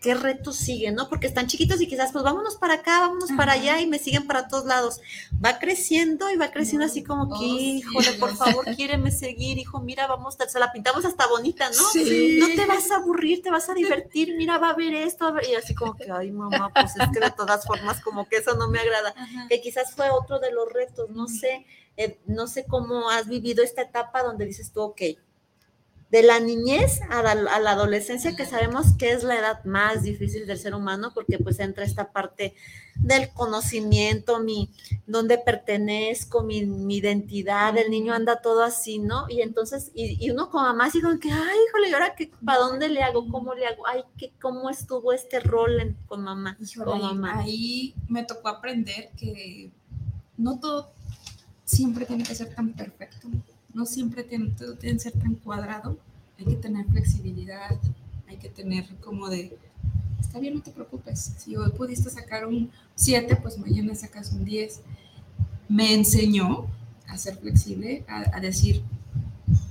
[0.00, 1.08] qué reto sigue, ¿no?
[1.08, 4.26] Porque están chiquitos y quizás, pues vámonos para acá, vámonos para allá y me siguen
[4.26, 5.00] para todos lados.
[5.44, 10.06] Va creciendo y va creciendo así como que, híjole, por favor, quiéreme seguir, hijo, mira,
[10.06, 11.90] vamos, se la pintamos hasta bonita, ¿no?
[11.92, 12.38] Sí.
[12.38, 15.54] No te vas a aburrir, te vas a divertir, mira, va a ver esto, y
[15.54, 18.68] así como que, ay, mamá, pues es que de todas formas como que eso no
[18.68, 19.14] me agrada,
[19.48, 23.64] que quizás fue otro de los retos, no sé, eh, no sé cómo has vivido
[23.64, 25.00] esta etapa donde dices tú, ok,
[26.10, 30.58] de la niñez a la, adolescencia, que sabemos que es la edad más difícil del
[30.58, 32.54] ser humano, porque pues entra esta parte
[32.94, 34.70] del conocimiento, mi,
[35.06, 36.60] dónde pertenezco, mi,
[36.96, 39.26] identidad, el niño anda todo así, ¿no?
[39.28, 42.58] Y entonces, y, uno como mamá así como que, ay, híjole, ¿y ahora qué, para
[42.58, 43.28] dónde le hago?
[43.28, 43.86] ¿Cómo le hago?
[43.86, 46.56] Ay, ¿qué, ¿cómo estuvo este rol con mamá?
[46.86, 47.40] mamá?
[47.40, 49.70] Ahí me tocó aprender que
[50.38, 50.90] no todo
[51.64, 53.28] siempre tiene que ser tan perfecto
[53.74, 55.98] no siempre tiene, todo tiene que ser tan cuadrado,
[56.38, 57.78] hay que tener flexibilidad,
[58.26, 59.56] hay que tener como de,
[60.20, 64.44] está bien, no te preocupes, si hoy pudiste sacar un 7, pues mañana sacas un
[64.44, 64.80] 10.
[65.68, 66.66] Me enseñó
[67.06, 68.82] a ser flexible, a, decir,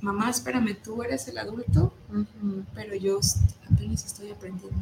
[0.02, 1.94] mamá, espérame, tú eres el adulto,
[2.74, 3.20] pero yo
[3.72, 4.80] apenas estoy aprendiendo.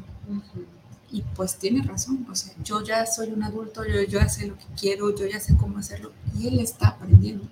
[1.12, 4.48] Y pues tiene razón, o sea, yo ya soy un adulto, yo, yo ya sé
[4.48, 7.48] lo que quiero, yo ya sé cómo hacerlo, y él está aprendiendo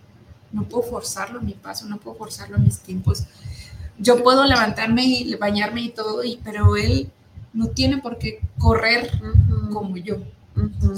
[0.53, 3.23] no puedo forzarlo a mi paso, no puedo forzarlo a mis tiempos.
[3.97, 7.11] Yo puedo levantarme y bañarme y todo, y, pero él
[7.53, 9.11] no tiene por qué correr
[9.71, 10.17] como yo.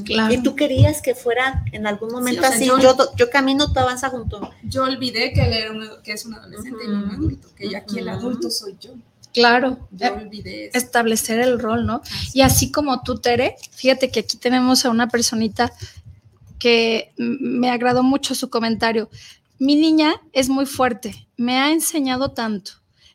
[0.08, 2.78] Y tú querías que fuera en algún momento así, yo,
[3.15, 4.52] yo, camino, tú avanza junto.
[4.63, 7.80] Yo olvidé que él era que es un adolescente y no un adulto, que ya
[7.80, 8.91] aquí el adulto soy yo.
[9.34, 12.02] Claro, yo olvidé establecer el rol, ¿no?
[12.34, 15.74] Y así como tú, Tere, fíjate que aquí tenemos a una personita
[16.58, 19.10] que me agradó mucho su comentario.
[19.58, 22.72] Mi niña es muy fuerte, me ha enseñado tanto.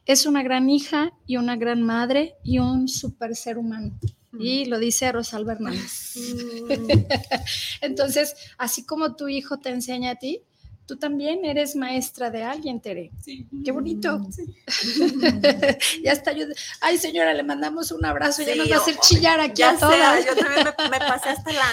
[0.06, 3.98] Es una gran hija y una gran madre y un super ser humano.
[4.38, 6.16] Y lo dice Rosalba Hernández.
[6.16, 7.04] Mm.
[7.82, 10.42] Entonces, así como tu hijo te enseña a ti,
[10.90, 13.12] tú también eres maestra de alguien, Tere.
[13.24, 13.46] Sí.
[13.64, 14.18] Qué bonito.
[14.18, 14.26] Mm,
[16.02, 16.32] ya está.
[16.32, 16.46] Yo,
[16.80, 18.42] ay, señora, le mandamos un abrazo.
[18.42, 20.26] ya nos va a hacer chillar aquí a todas.
[20.26, 21.72] yo también me, pasé hasta la,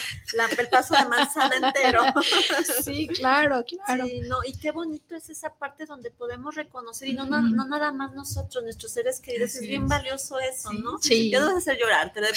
[0.56, 2.04] el paso de manzana entero.
[2.84, 4.06] sí, claro, claro.
[4.06, 7.92] Sí, no, y qué bonito es esa parte donde podemos reconocer, y no, no, nada
[7.92, 11.00] más nosotros, nuestros seres queridos, es bien valioso eso, ¿no?
[11.00, 11.32] Sí.
[11.32, 12.28] Yo no sé hacer llorarte, de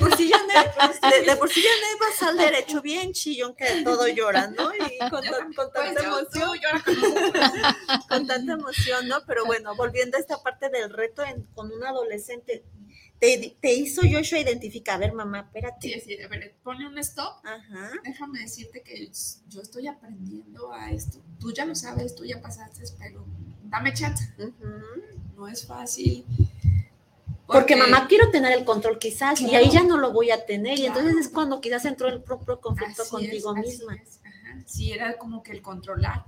[0.00, 3.82] por, sí ya de, de, por sí ya no vas al derecho, bien chillón que
[3.84, 4.74] todo llora, ¿no?
[4.74, 6.58] Y con, con, con emoción.
[8.08, 9.24] con tanta emoción, ¿no?
[9.26, 11.22] Pero bueno, volviendo a esta parte del reto
[11.54, 12.64] con un adolescente,
[13.18, 15.88] te, te, hizo Joshua identificar, a ver, mamá, espérate.
[15.88, 17.44] Sí, sí, a ver, ponle un stop.
[17.44, 17.92] Ajá.
[18.04, 19.08] Déjame decirte que
[19.48, 21.18] yo estoy aprendiendo a esto.
[21.38, 23.24] Tú ya lo sabes, tú ya pasaste, pero
[23.64, 24.24] dame chance.
[25.36, 26.24] No es fácil.
[27.46, 30.78] Porque, mamá quiero tener el control quizás y ahí ya no lo voy a tener
[30.78, 33.98] y entonces es cuando quizás entró el propio conflicto contigo misma
[34.66, 36.24] sí era como que el controlar.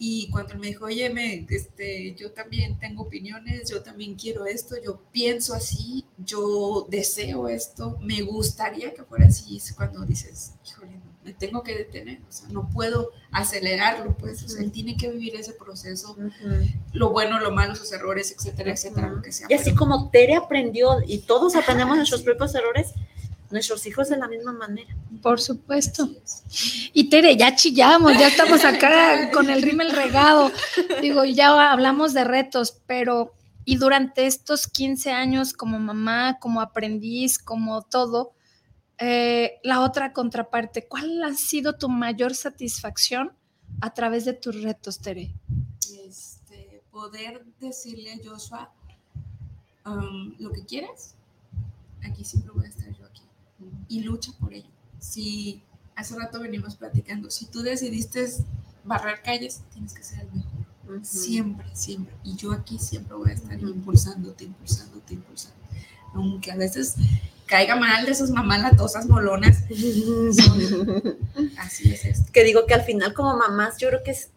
[0.00, 4.76] Y cuando me dijo, oye, me, este, yo también tengo opiniones, yo también quiero esto,
[4.80, 11.00] yo pienso así, yo deseo esto, me gustaría que fuera así, es cuando dices, híjole,
[11.24, 15.10] me tengo que detener, o sea, no puedo acelerarlo, pues, o sea, él tiene que
[15.10, 16.16] vivir ese proceso,
[16.92, 19.48] lo bueno, lo malo, sus errores, etcétera, etcétera, lo que sea.
[19.50, 22.92] Y así como Tere aprendió, y todos aprendemos nuestros propios errores,
[23.50, 24.94] nuestros hijos de la misma manera.
[25.22, 26.08] Por supuesto.
[26.92, 30.50] Y Tere, ya chillamos, ya estamos acá con el rímel regado.
[31.00, 33.32] Digo, ya hablamos de retos, pero
[33.64, 38.32] y durante estos 15 años como mamá, como aprendiz, como todo,
[38.98, 43.32] eh, la otra contraparte, ¿cuál ha sido tu mayor satisfacción
[43.80, 45.34] a través de tus retos, Tere?
[46.06, 48.72] Este, poder decirle a Joshua
[49.86, 51.14] um, lo que quieres,
[52.02, 53.07] aquí siempre voy a estar yo.
[53.88, 54.68] Y lucha por ello.
[54.98, 55.62] Si
[55.96, 58.26] hace rato venimos platicando, si tú decidiste
[58.84, 61.04] barrer calles, tienes que ser el mejor.
[61.04, 62.14] Siempre, siempre.
[62.24, 65.58] Y yo aquí siempre voy a estar impulsándote, impulsándote, impulsándote.
[66.14, 66.94] Aunque a veces
[67.46, 69.64] caiga mal de sus mamás latosas molonas.
[71.58, 72.32] Así es esto.
[72.32, 74.30] Que digo que al final como mamás yo creo que es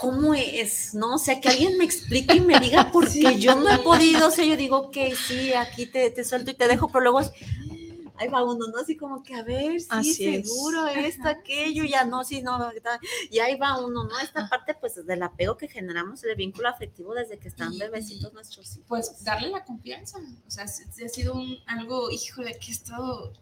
[0.00, 0.94] ¿cómo es?
[0.94, 1.16] ¿No?
[1.16, 4.30] O sea, que alguien me explique y me diga porque yo no he podido, o
[4.30, 7.20] sea, yo digo, que sí, aquí te, te, suelto y te dejo, pero luego
[8.20, 8.78] ahí va uno, ¿no?
[8.78, 12.58] Así como que, a ver, sí, seguro, esto, aquello, ya no, sí, no,
[13.30, 14.18] y ahí va uno, ¿no?
[14.18, 18.76] Esta parte, pues, del apego que generamos, el vínculo afectivo desde que están bebecitos nuestros
[18.76, 18.86] hijos.
[18.86, 20.68] Pues, darle la confianza, o sea, ha
[21.08, 23.32] sido un, algo, híjole, que he estado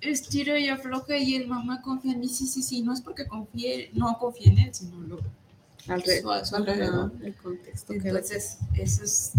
[0.00, 3.26] estiro y afloja y el mamá confía en mí, sí, sí, sí, no es porque
[3.26, 5.20] confíe, no confíe en él, sino lo
[5.88, 7.12] alrededor.
[7.22, 7.92] el contexto.
[7.92, 9.32] Entonces, eso es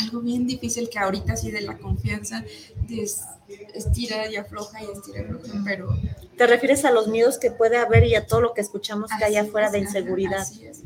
[0.00, 2.44] algo bien difícil que ahorita sí de la confianza
[3.74, 5.88] estira y afloja y estira y afloja, pero...
[6.36, 9.24] ¿Te refieres a los miedos que puede haber y a todo lo que escuchamos que
[9.24, 10.40] hay afuera de inseguridad?
[10.40, 10.82] Así es.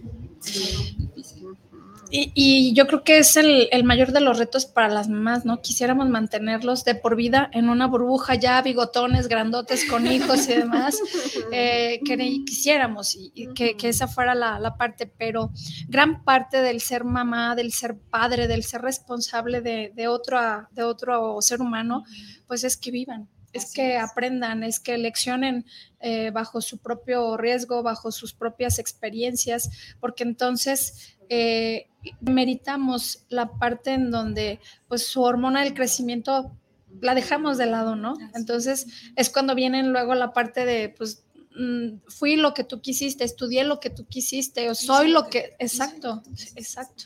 [2.11, 5.61] Y, yo creo que es el, mayor de los retos para las mamás, ¿no?
[5.61, 10.99] Quisiéramos mantenerlos de por vida en una burbuja ya, bigotones, grandotes, con hijos y demás.
[11.51, 15.51] Eh, que quisiéramos y, que, esa fuera la, parte, pero
[15.89, 20.39] gran parte del ser mamá, del ser padre, del ser responsable de, otro,
[20.73, 22.05] de otro ser humano,
[22.47, 25.65] pues es que vivan, es que aprendan, es que leccionen
[26.01, 31.87] eh, bajo su propio riesgo, bajo sus propias experiencias, porque entonces eh,
[32.21, 36.53] meritamos la parte en donde pues su hormona del crecimiento
[37.01, 38.17] la dejamos de lado, ¿no?
[38.35, 41.25] Entonces es cuando vienen luego la parte de pues
[41.59, 45.55] mm, fui lo que tú quisiste, estudié lo que tú quisiste o soy lo que
[45.59, 46.23] exacto,
[46.57, 47.05] exacto.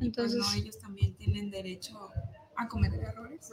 [0.00, 2.10] Entonces ellos también tienen derecho
[2.56, 3.50] a cometer errores.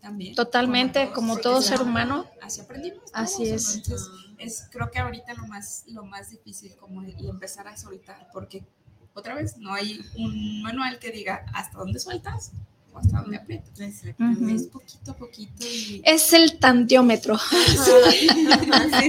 [0.00, 0.34] También.
[0.34, 2.26] Totalmente, como, todo ser humano.
[2.40, 3.04] Así aprendimos.
[3.12, 3.76] Así es.
[3.76, 8.28] Entonces, es creo que ahorita lo más, lo más difícil como y empezar a soltar,
[8.32, 8.64] porque
[9.14, 12.52] otra vez, no hay un manual que diga hasta dónde sueltas
[12.92, 13.78] o hasta dónde aprietas.
[13.80, 15.64] Es poquito a poquito.
[16.04, 17.38] Es el tantiómetro.
[17.38, 18.28] sí,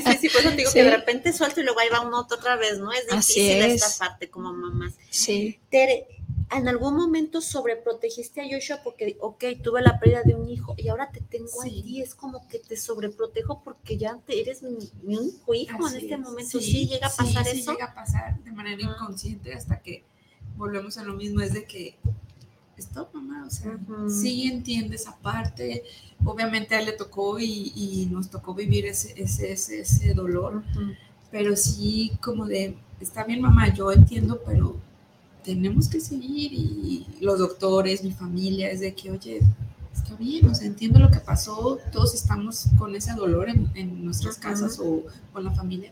[0.05, 2.55] sí, sí, por eso digo que de repente suelto y luego ahí va uno otra
[2.55, 2.91] vez, ¿no?
[2.91, 4.93] Es difícil esta parte como mamás.
[5.09, 5.59] Sí.
[5.69, 6.07] Tere,
[6.57, 10.87] en algún momento sobreprotegiste a Joshua porque, ok, tuve la pérdida de un hijo y
[10.87, 15.53] ahora te tengo ahí, es como que te sobreprotejo porque ya te eres mi, único
[15.53, 16.59] hijo en este momento.
[16.59, 17.55] Sí, llega a pasar eso.
[17.55, 20.03] Sí, llega a pasar de manera inconsciente hasta que
[20.55, 21.97] volvemos a lo mismo, es de que,
[22.77, 23.77] stop, mamá, o sea,
[24.09, 25.83] sí entiende esa parte.
[26.25, 30.63] Obviamente a él le tocó y, nos tocó vivir ese, ese, ese, dolor,
[31.31, 34.77] pero sí como de, está bien, mamá, yo entiendo, pero
[35.43, 39.41] tenemos que seguir y los doctores, mi familia, es de que, oye,
[39.93, 44.37] está bien, o sea, entiendo lo que pasó, todos estamos con ese dolor en, nuestras
[44.37, 45.91] casas o con la familia,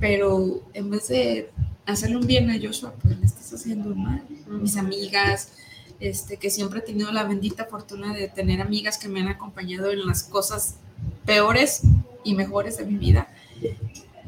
[0.00, 1.50] pero en vez de
[1.86, 4.22] hacerle un bien a Joshua, pues le estás haciendo mal.
[4.48, 5.52] Mis amigas,
[6.00, 9.90] este, que siempre he tenido la bendita fortuna de tener amigas que me han acompañado
[9.90, 10.76] en las cosas
[11.24, 11.82] peores
[12.24, 13.28] y mejores de mi vida,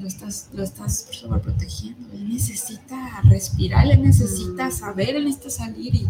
[0.00, 2.12] lo estás, lo estás sobreprotegiendo.
[2.12, 4.72] Él necesita respirar, él necesita mm.
[4.72, 6.08] saber, él necesita salir y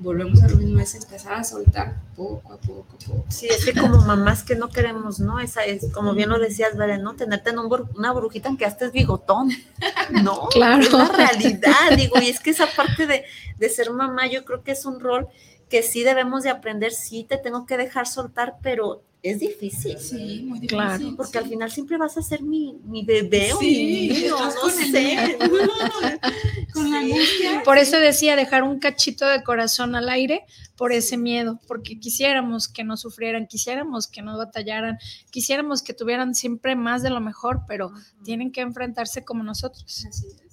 [0.00, 3.24] volvemos a lo mismo, es empezar a soltar poco a poco, poco.
[3.28, 5.40] Sí, es que como mamás que no queremos, ¿no?
[5.40, 7.14] Esa es, como bien lo decías, Beren, ¿no?
[7.16, 9.50] Tenerte en un, una brujita en que hasta es bigotón,
[10.22, 10.48] ¿no?
[10.48, 10.82] Claro.
[10.82, 13.24] Es la realidad, digo, y es que esa parte de,
[13.58, 15.28] de ser mamá yo creo que es un rol
[15.70, 19.98] que sí debemos de aprender, sí te tengo que dejar soltar, pero es difícil.
[19.98, 20.68] Sí, muy difícil.
[20.68, 21.14] Claro.
[21.16, 25.38] Porque al final siempre vas a ser mi, mi bebé o mi niño, no sé.
[26.72, 27.62] con la angustia.
[27.64, 30.44] Por eso decía dejar un cachito de corazón al aire
[30.76, 34.98] por ese miedo, porque quisiéramos que no sufrieran, quisiéramos que no batallaran,
[35.30, 37.92] quisiéramos que tuvieran siempre más de lo mejor, pero
[38.24, 40.06] tienen que enfrentarse como nosotros.
[40.08, 40.49] Así es.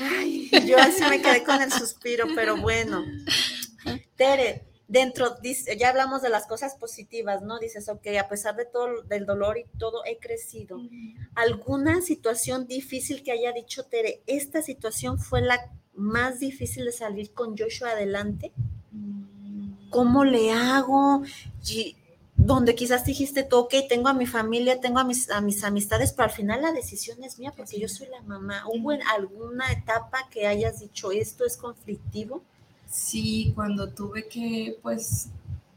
[0.00, 3.04] Ay, yo así me quedé con el suspiro, pero bueno.
[4.16, 5.36] Tere, dentro,
[5.78, 7.58] ya hablamos de las cosas positivas, ¿no?
[7.58, 10.80] Dices, ok, a pesar de todo, del dolor y todo, he crecido.
[11.34, 17.32] ¿Alguna situación difícil que haya dicho Tere, esta situación fue la más difícil de salir
[17.32, 18.52] con Joshua adelante?
[18.92, 21.22] Mm, ¿cómo le hago?
[22.48, 26.12] Donde quizás dijiste tú, ok, tengo a mi familia, tengo a mis, a mis amistades,
[26.12, 28.62] pero al final la decisión es mía porque yo soy la mamá.
[28.66, 32.42] ¿Hubo en alguna etapa que hayas dicho esto es conflictivo?
[32.88, 35.28] Sí, cuando tuve que, pues,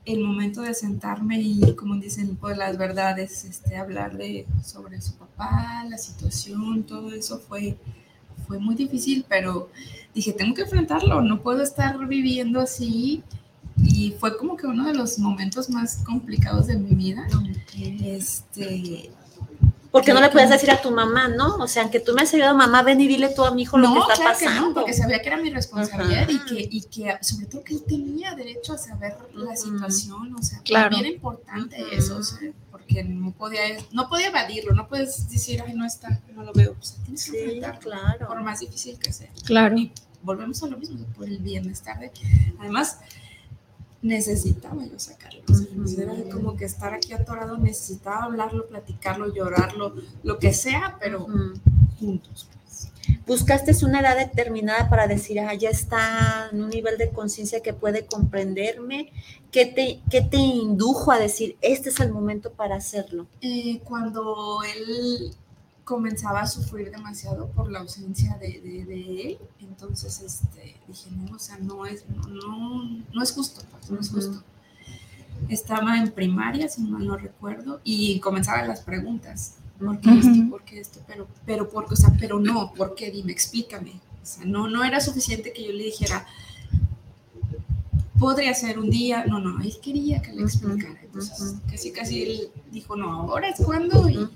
[0.05, 5.15] el momento de sentarme y, como dicen, pues las verdades, este, hablar de, sobre su
[5.15, 7.75] papá, la situación, todo eso fue,
[8.47, 9.69] fue muy difícil, pero
[10.15, 13.23] dije, tengo que enfrentarlo, no puedo estar viviendo así
[13.83, 17.27] y fue como que uno de los momentos más complicados de mi vida.
[18.03, 19.11] Este,
[19.91, 21.57] porque no le puedes decir a tu mamá, ¿no?
[21.57, 23.77] O sea, aunque tú me has ayudado, mamá, ven y dile tú a mi hijo
[23.77, 24.69] lo que está pasando.
[24.69, 27.83] no, porque sabía que era mi responsabilidad y que, y que, sobre todo que él
[27.85, 30.91] tenía derecho a saber la situación, o sea, claro.
[30.91, 32.39] bien importante eso, o sea,
[32.71, 33.61] porque no podía,
[33.91, 37.29] no podía evadirlo, no puedes decir, ay, no está, no lo veo, o sea, tienes
[37.29, 38.27] que sí, claro.
[38.27, 39.29] por más difícil que sea.
[39.43, 39.77] Claro.
[39.77, 39.91] Y
[40.23, 42.11] volvemos a lo mismo, por el bienestar de,
[42.59, 42.99] además,
[44.01, 45.41] necesitaba yo sacarlo.
[45.97, 51.27] era como que estar aquí atorado, necesitaba hablarlo, platicarlo, llorarlo, lo que sea, pero
[51.99, 52.47] juntos.
[52.51, 52.91] Pues.
[53.27, 57.73] ¿Buscaste una edad determinada para decir, ah, ya está en un nivel de conciencia que
[57.73, 59.11] puede comprenderme?
[59.51, 63.27] ¿Qué te, ¿Qué te indujo a decir, este es el momento para hacerlo?
[63.41, 65.35] Eh, cuando él
[65.83, 69.37] comenzaba a sufrir demasiado por la ausencia de, él.
[69.81, 74.09] Entonces este, dije, no, o sea, no es, no, no, es justo, pues, no es
[74.11, 74.43] justo.
[75.49, 79.55] Estaba en primaria, si mal no recuerdo, y comenzaban las preguntas.
[79.79, 80.49] ¿Por qué esto?
[80.51, 80.99] ¿Por qué esto?
[81.07, 83.09] Pero, pero, por, o sea, pero no, ¿por qué?
[83.09, 83.93] Dime, explícame.
[84.21, 86.27] O sea, no, no era suficiente que yo le dijera,
[88.19, 90.99] podría ser un día, no, no, él quería que le explicara.
[91.01, 94.07] Entonces, casi, casi él dijo, no, ahora es cuando.
[94.07, 94.29] Y,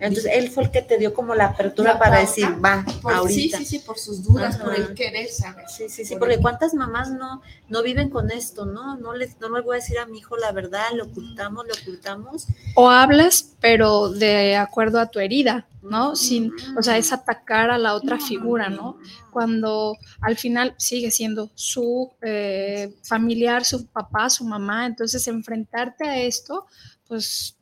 [0.00, 3.58] entonces, él fue el que te dio como la apertura para decir, va, ahorita.
[3.58, 5.66] Sí, sí, sí, por sus dudas, por el querer saber.
[5.68, 8.96] Sí, sí, sí, porque cuántas mamás no, no viven con esto, ¿no?
[8.96, 11.74] No les, no le voy a decir a mi hijo la verdad, lo ocultamos, lo
[11.80, 12.46] ocultamos.
[12.74, 16.16] O hablas, pero de acuerdo a tu herida, ¿no?
[16.16, 18.98] Sin, o sea, es atacar a la otra figura, ¿no?
[19.30, 26.18] Cuando al final sigue siendo su eh, familiar, su papá, su mamá, entonces enfrentarte a
[26.20, 26.66] esto,
[27.06, 27.56] pues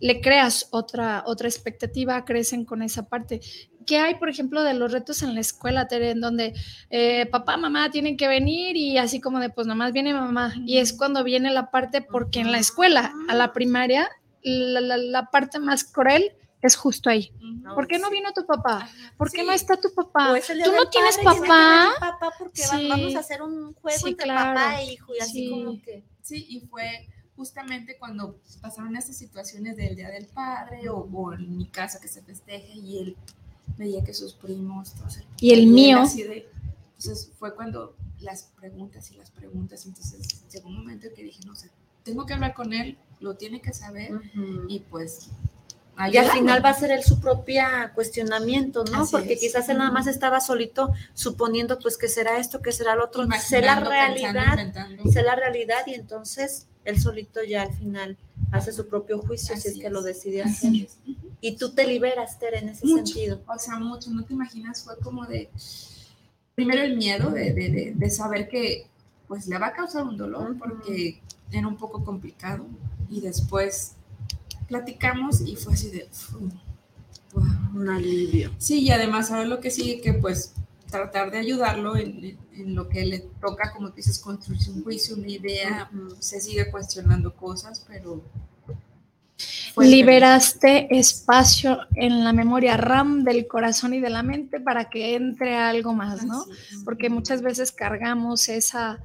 [0.00, 3.40] le creas otra, otra expectativa, crecen con esa parte.
[3.86, 6.54] ¿Qué hay, por ejemplo, de los retos en la escuela, Tere, en donde
[6.90, 10.54] eh, papá, mamá tienen que venir y así como de, pues nomás viene mamá?
[10.66, 14.10] Y es cuando viene la parte, porque en la escuela, a la primaria,
[14.42, 17.32] la, parte más cruel es justo ahí.
[17.74, 18.88] ¿Por qué no vino tu papá?
[19.16, 20.34] ¿Por qué no está tu papá?
[20.46, 21.94] Tú no tienes papá.
[21.98, 26.04] papá porque vamos a hacer un juego entre papá e hijo y así como que.
[26.22, 27.08] Sí, y fue
[27.38, 32.20] justamente cuando pasaron estas situaciones del Día del Padre o, en mi casa que se
[32.20, 33.16] festeje y él
[33.78, 34.94] veía que sus primos...
[35.40, 35.98] y el mío.
[35.98, 41.40] entonces fue cuando las preguntas y las preguntas, entonces llegó un momento en que dije,
[41.46, 41.70] no sé,
[42.02, 44.20] tengo que hablar con él, lo tiene que saber
[44.68, 45.30] y pues
[46.12, 49.06] y al final va a ser él su propia cuestionamiento, ¿no?
[49.10, 53.06] Porque quizás él nada más estaba solito suponiendo pues que será esto, que será lo
[53.06, 54.72] otro, sé la realidad,
[55.10, 58.16] sé la realidad y entonces él solito ya al final
[58.52, 60.88] hace su propio juicio si es que lo decide hacer.
[61.40, 63.40] Y tú te liberas, Tere, en ese sentido.
[63.46, 65.50] O sea, mucho, no te imaginas, fue como de,
[66.54, 68.86] primero el miedo de, de, de, saber que
[69.26, 71.20] pues le va a causar un dolor porque
[71.52, 72.66] era un poco complicado
[73.10, 73.94] y después
[74.68, 76.08] platicamos y fue así de,
[77.74, 78.52] un alivio.
[78.58, 80.54] Sí, y además ahora lo que sigue que pues
[80.90, 82.38] tratar de ayudarlo en,
[82.74, 87.84] lo que le toca, como dices, construir un juicio, una idea, se sigue cuestionando cosas,
[87.86, 88.22] pero...
[89.76, 95.54] Liberaste espacio en la memoria RAM del corazón y de la mente para que entre
[95.54, 96.44] algo más, ¿no?
[96.84, 98.98] Porque muchas veces cargamos esa...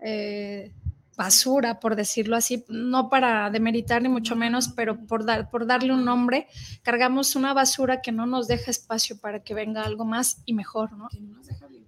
[0.00, 0.70] Eh,
[1.18, 5.92] basura, por decirlo así, no para demeritar ni mucho menos, pero por, dar, por darle
[5.92, 6.46] un nombre,
[6.82, 10.92] cargamos una basura que no nos deja espacio para que venga algo más y mejor,
[10.92, 11.08] ¿no?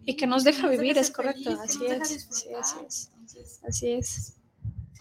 [0.04, 2.78] y que nos deja vivir, es correcto, así, es, así
[3.38, 4.36] es, así es.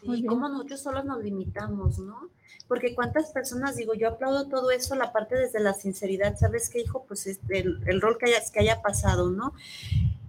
[0.03, 2.30] y cómo nosotros solos nos limitamos, ¿no?
[2.68, 6.82] Porque cuántas personas, digo, yo aplaudo todo eso, la parte desde la sinceridad, ¿sabes qué,
[6.82, 7.06] hijo?
[7.08, 9.54] Pues este, el, el rol que haya, que haya pasado, ¿no?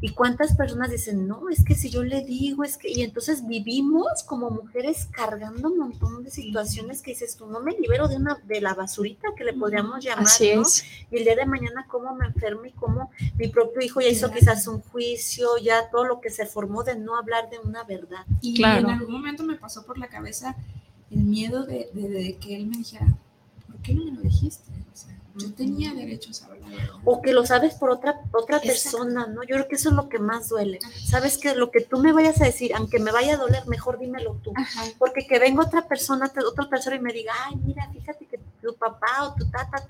[0.02, 3.46] Y cuántas personas dicen, no, es que si yo le digo, es que, y entonces
[3.46, 8.16] vivimos como mujeres cargando un montón de situaciones que dices, tú no me libero de
[8.16, 10.62] una, de la basurita que le podríamos llamar, Así ¿no?
[10.62, 10.84] Es.
[11.10, 14.30] Y el día de mañana cómo me enfermo y cómo mi propio hijo ya hizo
[14.30, 18.24] quizás un juicio, ya todo lo que se formó de no hablar de una verdad.
[18.40, 20.56] Y en algún momento me pasó por la cabeza
[21.10, 23.06] el miedo de, de, que él me dijera,
[23.66, 24.70] ¿por qué no me lo dijiste?
[24.92, 26.60] O sea, Yo tenía derecho a saber
[27.04, 29.42] O que lo sabes por otra, otra persona, ¿no?
[29.42, 30.78] Yo creo que eso es lo que más duele.
[31.04, 33.98] Sabes que lo que tú me vayas a decir, aunque me vaya a doler, mejor
[33.98, 34.52] dímelo tú.
[34.98, 38.74] Porque que venga otra persona, otra persona y me diga, ay, mira, fíjate que tu
[38.74, 39.88] papá o tu tata,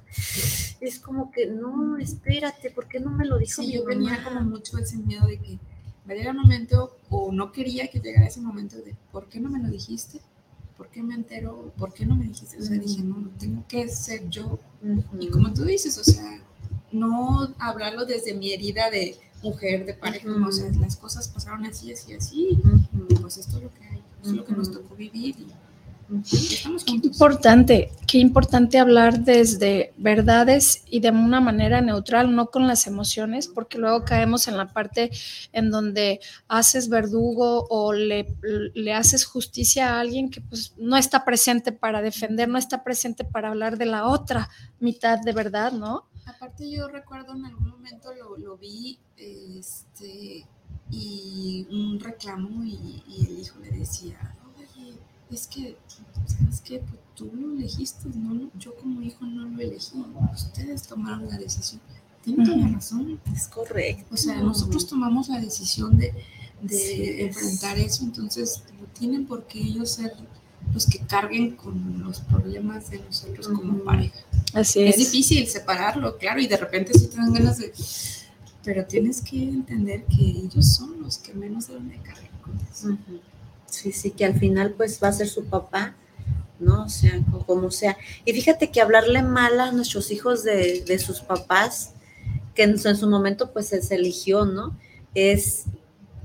[0.80, 4.40] es como que, no, espérate, ¿por qué no me lo dijo sí, yo tenía como
[4.40, 5.58] mucho ese miedo de que
[6.06, 9.50] me llega el momento, o no quería que llegara ese momento de, ¿por qué no
[9.50, 10.20] me lo dijiste?
[10.80, 11.74] ¿Por qué me entero?
[11.76, 12.56] ¿Por qué no me dijiste?
[12.56, 14.58] O sea, dije, no, tengo que ser yo.
[15.20, 16.42] Y como tú dices, o sea,
[16.90, 21.92] no hablarlo desde mi herida de mujer, de pareja, o sea, las cosas pasaron así,
[21.92, 22.58] así, así,
[23.20, 25.36] pues esto es lo que hay, es lo que nos tocó vivir.
[25.38, 25.48] Y,
[26.10, 32.88] Qué importante, qué importante hablar desde verdades y de una manera neutral, no con las
[32.88, 35.10] emociones, porque luego caemos en la parte
[35.52, 38.34] en donde haces verdugo o le,
[38.74, 43.24] le haces justicia a alguien que pues no está presente para defender, no está presente
[43.24, 44.48] para hablar de la otra
[44.80, 46.08] mitad de verdad, ¿no?
[46.26, 50.44] Aparte yo recuerdo en algún momento lo, lo vi, este,
[50.90, 54.36] y un reclamo y, y el hijo le decía,
[55.30, 55.76] es que,
[56.26, 56.78] ¿sabes qué?
[56.78, 60.02] Pues tú lo elegiste, no, yo como hijo no lo elegí,
[60.32, 61.80] ustedes tomaron la decisión.
[62.22, 63.18] Tienen toda la razón.
[63.34, 64.14] Es correcto.
[64.14, 66.12] O sea, nosotros tomamos la decisión de,
[66.60, 70.12] de enfrentar eso, entonces no tienen por qué ellos ser
[70.72, 74.20] los que carguen con los problemas de nosotros como pareja.
[74.52, 74.96] Así es.
[74.96, 77.72] Es difícil separarlo, claro, y de repente sí te dan ganas de...
[78.62, 82.98] Pero tienes que entender que ellos son los que menos deben de cargar con eso.
[83.70, 85.94] Sí, sí, que al final pues va a ser su papá,
[86.58, 86.84] ¿no?
[86.84, 87.96] O sea, como sea.
[88.24, 91.94] Y fíjate que hablarle mal a nuestros hijos de, de sus papás,
[92.54, 94.76] que en su, en su momento pues se eligió, ¿no?
[95.14, 95.64] Es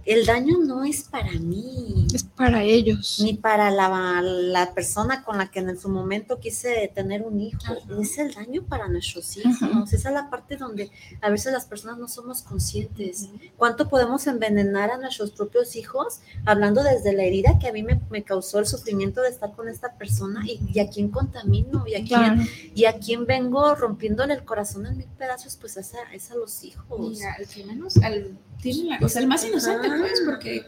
[0.06, 2.05] el daño no es para mí.
[2.16, 3.20] Es para ellos.
[3.22, 7.60] Ni para la, la persona con la que en su momento quise tener un hijo.
[8.00, 9.92] Es el daño para nuestros hijos.
[9.92, 10.90] Esa es la parte donde
[11.20, 13.28] a veces las personas no somos conscientes.
[13.58, 16.22] ¿Cuánto podemos envenenar a nuestros propios hijos?
[16.46, 19.68] Hablando desde la herida que a mí me, me causó el sufrimiento de estar con
[19.68, 24.46] esta persona y, a quién contamino y a quién, y a quién vengo rompiéndole el
[24.46, 26.98] corazón en mil pedazos, pues es a, es a los hijos.
[26.98, 30.66] Mira, al menos, al tienen la cosa, el más inocente, pues, porque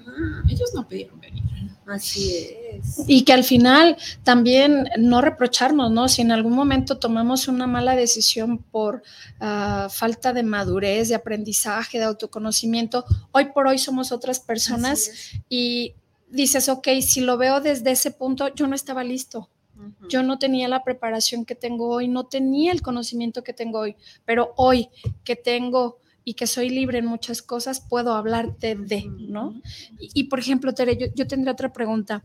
[0.50, 1.37] ellos no pidieron venir.
[1.88, 3.04] Así es.
[3.08, 6.10] Y que al final también no reprocharnos, ¿no?
[6.10, 9.04] Si en algún momento tomamos una mala decisión por
[9.40, 15.96] uh, falta de madurez, de aprendizaje, de autoconocimiento, hoy por hoy somos otras personas y
[16.30, 19.50] dices, ok, si lo veo desde ese punto, yo no estaba listo.
[20.10, 23.96] Yo no tenía la preparación que tengo hoy, no tenía el conocimiento que tengo hoy,
[24.26, 24.90] pero hoy
[25.24, 29.62] que tengo y que soy libre en muchas cosas, puedo hablarte de, ¿no?
[29.98, 32.22] Y, por ejemplo, Tere, yo, yo, tendré otra pregunta.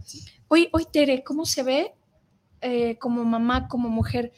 [0.49, 1.93] Hoy, hoy Tere, ¿cómo se ve
[2.63, 4.33] eh, como mamá, como mujer?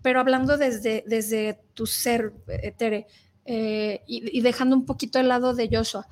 [0.00, 3.08] Pero hablando desde, desde tu ser, eh, Tere,
[3.44, 6.08] eh, y, dejando un poquito el lado de Joshua,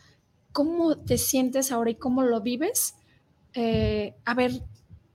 [0.52, 2.94] ¿cómo te sientes ahora y cómo lo vives?
[4.24, 4.52] haber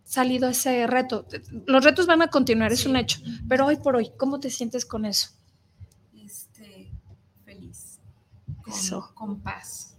[0.04, 1.28] salido ese reto.
[1.66, 4.84] Los retos van a continuar, es un hecho, pero hoy por hoy, ¿cómo te sientes
[4.84, 5.30] con eso?
[9.14, 9.96] Con, paz.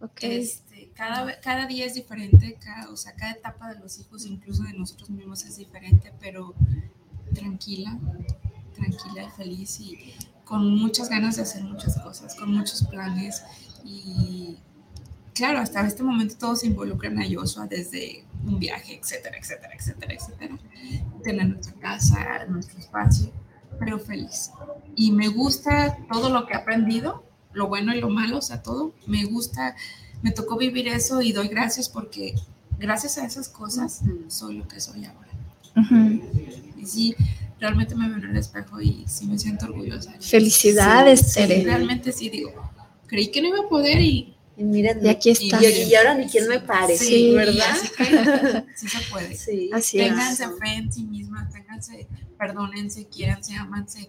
[0.00, 0.40] Okay.
[0.40, 4.62] Este, cada, cada día es diferente, cada, o sea, cada etapa de los hijos, incluso
[4.64, 6.54] de nosotros mismos, es diferente, pero
[7.34, 7.98] tranquila,
[8.74, 10.14] tranquila y feliz y
[10.44, 13.42] con muchas ganas de hacer muchas cosas, con muchos planes
[13.84, 14.58] y
[15.34, 20.14] claro, hasta este momento todos se involucran a Joshua desde un viaje, etcétera, etcétera, etcétera,
[20.14, 20.58] etcétera,
[21.22, 23.32] tener nuestra casa, nuestro espacio,
[23.78, 24.50] pero feliz.
[24.94, 27.24] Y me gusta todo lo que he aprendido,
[27.54, 28.92] lo bueno y lo malo, o sea, todo.
[29.06, 29.74] Me gusta,
[30.22, 32.34] me tocó vivir eso y doy gracias porque
[32.78, 35.30] gracias a esas cosas soy lo que soy ahora.
[36.78, 37.16] Y sí,
[37.58, 40.12] realmente me veo en el espejo y sí me siento orgullosa.
[40.20, 41.64] Felicidades, Tere.
[41.64, 42.52] realmente sí, digo,
[43.06, 44.30] creí que no iba a poder y...
[44.56, 45.60] Y miren, y aquí está.
[45.60, 47.66] Y, ahora ni quien me pare, sí, ¿verdad?
[47.72, 49.34] Así que sí se puede.
[49.34, 52.06] Sí, así ténganse fe en sí mismas, ténganse,
[52.38, 54.08] perdónense, quiéranse, amanse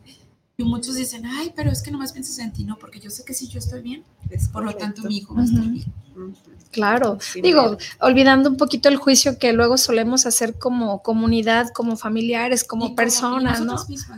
[0.57, 3.25] y muchos dicen, ay, pero es que nomás piensas en ti, no, porque yo sé
[3.25, 5.91] que si yo estoy bien, es por lo tanto mi hijo va a estar bien.
[6.71, 12.63] Claro, digo, olvidando un poquito el juicio que luego solemos hacer como comunidad, como familiares,
[12.63, 13.75] como, personas, ¿no?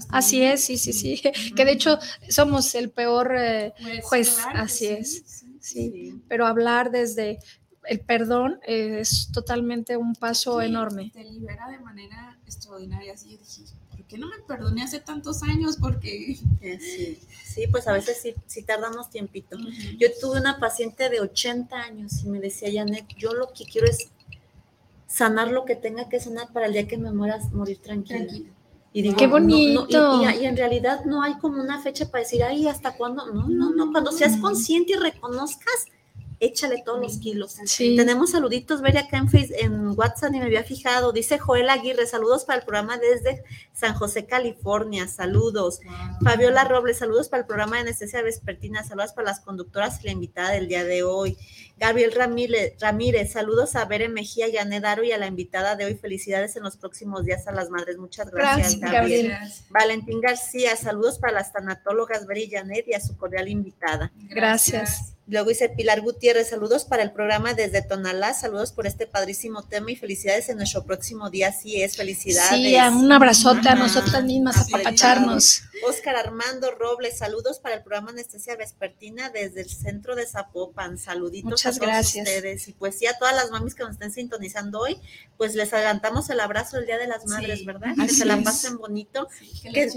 [0.09, 1.21] Así es, sí, sí, sí,
[1.55, 1.97] que de hecho
[2.29, 6.21] somos el peor eh, pues, juez, así es, sí.
[6.27, 7.39] pero hablar desde
[7.85, 11.11] el perdón es totalmente un paso enorme.
[11.13, 13.43] Te libera de manera extraordinaria, así dije,
[14.07, 15.77] qué no me perdoné hace tantos años?
[15.77, 16.37] Porque...
[16.61, 19.57] Sí, sí pues a veces sí, sí tardamos tiempito.
[19.97, 23.87] Yo tuve una paciente de 80 años y me decía, Janet, yo lo que quiero
[23.87, 24.09] es
[25.07, 28.27] sanar lo que tenga que sanar para el día que me mueras, morir tranquila.
[28.93, 29.87] Y Qué bonito.
[29.89, 33.31] y, y, en realidad no hay como una fecha para decir, ay, ¿hasta cuándo?
[33.31, 33.91] No, no, no.
[33.91, 35.85] Cuando seas consciente y reconozcas,
[36.39, 37.57] échale todos los kilos.
[37.77, 41.11] Tenemos saluditos, ver acá en, Facebook, en WhatsApp y me había fijado.
[41.11, 45.07] Dice Joel Aguirre, saludos para el programa desde San José, California.
[45.07, 45.79] Saludos.
[46.23, 48.83] Fabiola Robles, saludos para el programa de anestesia vespertina.
[48.83, 51.37] Saludos para las conductoras y la invitada del día de hoy.
[51.77, 55.85] Gabriel Ramírez, Ramírez saludos a Bere Mejía y a Nedaro y a la invitada de
[55.85, 55.95] hoy.
[55.95, 57.97] Felicidades en los próximos días a las madres.
[57.97, 59.35] Muchas gracias, Gabriel.
[59.69, 64.11] Valentín García, saludos para las tanatólogas Bere y Janet y a su cordial invitada.
[64.29, 65.16] gracias.
[65.29, 69.91] Luego dice Pilar Gutiérrez, saludos para el programa desde Tonalá, saludos por este padrísimo tema
[69.91, 71.51] y felicidades en nuestro próximo día.
[71.51, 72.49] Sí es, felicidades.
[72.49, 75.63] Sí, un abrazote a nosotras mismas, a papacharnos.
[75.85, 80.97] Oscar Armando Robles, saludos para el programa Anestesia Vespertina desde el centro de Zapopan.
[80.97, 82.27] Saluditos Muchas a todos gracias.
[82.27, 82.67] ustedes.
[82.69, 84.97] Y pues sí, a todas las mamis que nos estén sintonizando hoy,
[85.37, 87.95] pues les adelantamos el abrazo del Día de las Madres, ¿verdad?
[87.99, 89.27] Que se la pasen bonito.
[89.61, 89.89] que,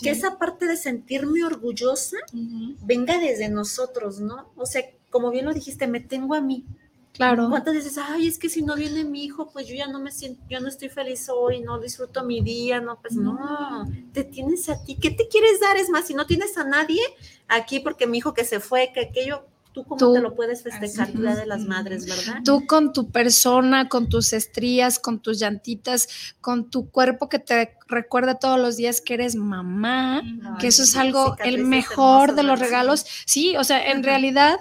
[0.00, 4.52] que, esa parte de sentirme orgullosa venga desde nosotros, ¿no?
[4.56, 6.64] O sea, como bien lo dijiste, me tengo a mí.
[7.12, 7.48] Claro.
[7.48, 10.10] ¿Cuántas veces, ay, es que si no viene mi hijo, pues yo ya no me
[10.10, 14.68] siento, yo no estoy feliz hoy, no disfruto mi día, no, pues no, te tienes
[14.68, 15.76] a ti, ¿qué te quieres dar?
[15.76, 17.00] Es más, si no tienes a nadie
[17.46, 21.10] aquí porque mi hijo que se fue, que aquello, tú cómo te lo puedes festejar
[21.10, 22.42] tu Día de las Madres, ¿verdad?
[22.44, 26.08] Tú con tu persona, con tus estrías, con tus llantitas,
[26.40, 30.22] con tu cuerpo que te recuerda todos los días que eres mamá,
[30.60, 33.04] que eso es algo, el mejor de los regalos.
[33.26, 34.58] Sí, o sea, en realidad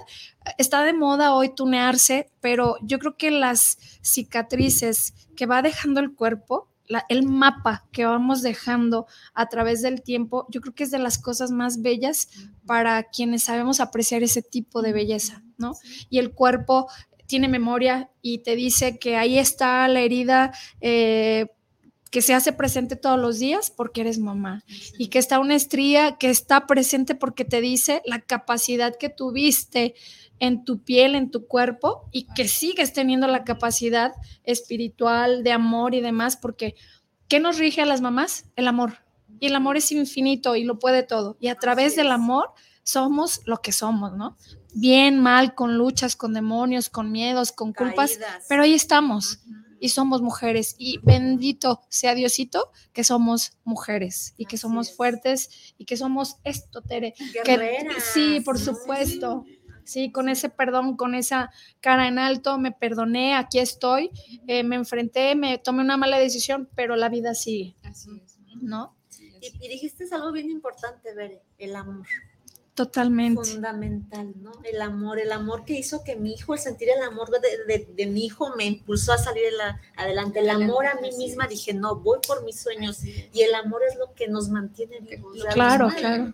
[0.57, 6.13] está de moda hoy tunearse, pero yo creo que las cicatrices que va dejando el
[6.15, 6.67] cuerpo,
[7.09, 11.17] el mapa que vamos dejando a través del tiempo, yo creo que es de las
[11.17, 12.29] cosas más bellas
[12.65, 15.73] para quienes sabemos apreciar ese tipo de belleza, ¿no?
[16.09, 16.87] Y el cuerpo
[17.25, 20.53] tiene memoria y te dice que ahí está la herida.
[20.81, 21.47] Eh,
[22.13, 24.63] que se hace presente todos los días porque eres mamá
[24.99, 29.95] y que está una estría que está presente porque te dice la capacidad que tuviste
[30.39, 34.13] en tu piel, en tu cuerpo y que sigues teniendo la capacidad
[34.43, 36.75] espiritual, de amor y demás, porque
[37.27, 38.45] ¿qué nos rige a las mamás?
[38.55, 38.99] El amor.
[39.39, 41.37] Y el amor es infinito y lo puede todo.
[41.39, 42.51] Y a través del amor
[42.83, 44.37] somos lo que somos, ¿no?
[44.73, 48.19] Bien, mal, con luchas, con demonios, con miedos, con culpas,
[48.49, 49.39] pero ahí estamos
[49.83, 50.75] y somos mujeres.
[50.77, 56.81] Y bendito sea Diosito que somos mujeres y que somos fuertes y que somos esto,
[56.81, 57.13] Tere.
[57.43, 59.43] Que, sí, por supuesto.
[59.45, 59.59] ¿sí?
[60.11, 64.11] Con ese perdón, con esa cara en alto, me perdoné, aquí estoy,
[64.47, 67.75] eh, me enfrenté, me tomé una mala decisión, pero la vida sigue.
[67.83, 68.37] Así es.
[68.61, 68.95] ¿No?
[69.41, 72.07] Y, dijiste algo bien importante, Bere, el amor.
[72.73, 73.51] Totalmente.
[73.51, 74.51] Fundamental, ¿no?
[74.63, 78.25] El amor, el amor que hizo que mi hijo, el sentir el amor de, mi
[78.25, 79.43] hijo me impulsó a salir
[79.95, 80.39] adelante.
[80.39, 83.03] El amor a mí misma, dije, no, voy por mis sueños.
[83.03, 85.37] Y el amor es lo que nos mantiene vivos.
[85.53, 86.33] Claro, claro.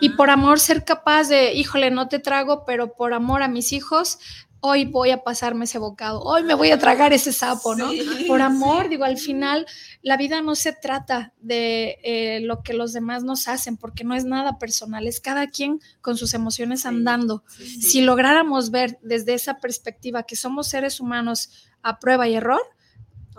[0.00, 3.72] Y por amor ser capaz de, híjole, no te trago, pero por amor a mis
[3.72, 4.18] hijos,
[4.60, 7.90] hoy voy a pasarme ese bocado, hoy me voy a tragar ese sapo, ¿no?
[8.26, 9.66] Por amor, digo, al final
[10.02, 14.14] la vida no se trata de eh, lo que los demás nos hacen, porque no
[14.14, 17.44] es nada personal, es cada quien con sus emociones andando.
[17.58, 22.62] Si lográramos ver desde esa perspectiva que somos seres humanos a prueba y error,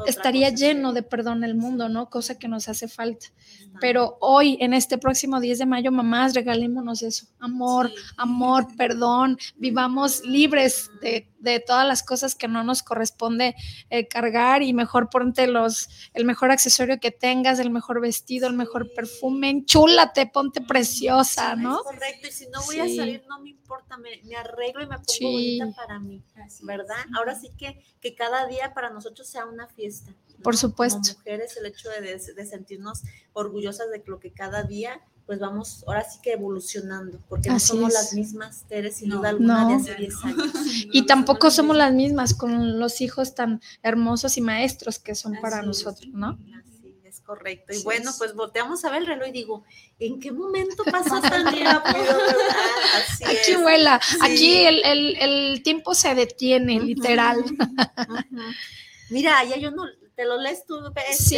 [0.05, 2.09] estaría lleno de perdón el mundo, ¿no?
[2.09, 3.27] Cosa que nos hace falta.
[3.79, 7.27] Pero hoy, en este próximo 10 de mayo, mamás, regalémonos eso.
[7.39, 9.37] Amor, amor, perdón.
[9.57, 13.55] Vivamos libres de de todas las cosas que no nos corresponde
[13.89, 18.53] eh, cargar y mejor ponte los, el mejor accesorio que tengas, el mejor vestido, el
[18.53, 21.77] mejor perfume, enchúlate, ponte preciosa, ¿no?
[21.77, 24.97] Es correcto, y si no voy a salir, no me importa, me, arreglo y me
[24.97, 26.23] pongo bonita para mí,
[26.61, 26.95] ¿verdad?
[27.15, 30.13] Ahora sí que, que cada día para nosotros sea una fiesta.
[30.43, 30.99] Por supuesto.
[30.99, 33.01] Como mujeres, el hecho de, de sentirnos
[33.33, 37.93] orgullosas de lo que cada día pues vamos ahora sí que evolucionando, porque no somos
[37.93, 40.51] las mismas Teres sin duda alguna de hace 10 años.
[40.91, 45.61] y tampoco somos las mismas con los hijos tan hermosos y maestros que son para
[45.61, 46.37] nosotros, ¿no?
[46.59, 47.73] Así es correcto.
[47.73, 49.63] Y bueno, pues volteamos a ver el reloj y digo,
[49.99, 52.17] ¿en qué momento pasó tan rápido?
[52.95, 57.43] Así aquí vuela, aquí el, el, el, tiempo se detiene, literal.
[59.09, 59.83] Mira, ya yo no,
[60.21, 60.75] te lo lees tú,
[61.17, 61.35] sí.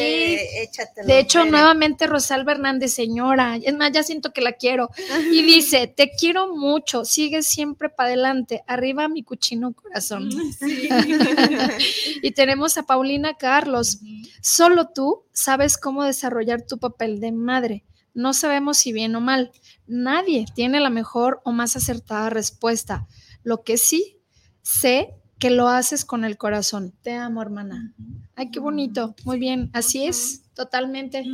[0.57, 1.07] échatelo.
[1.07, 4.89] De hecho, nuevamente Rosalba Hernández, señora, es más, ya siento que la quiero.
[5.31, 10.29] Y dice, te quiero mucho, sigue siempre para adelante, arriba mi cuchino corazón.
[12.21, 13.99] y tenemos a Paulina Carlos,
[14.41, 17.86] solo tú sabes cómo desarrollar tu papel de madre.
[18.13, 19.53] No sabemos si bien o mal.
[19.88, 23.07] Nadie tiene la mejor o más acertada respuesta.
[23.43, 24.19] Lo que sí
[24.61, 26.93] sé que lo haces con el corazón.
[27.01, 27.93] Te amo, hermana.
[28.33, 29.13] Ay, qué bonito.
[29.25, 29.69] Muy bien.
[29.73, 31.25] Así es, totalmente.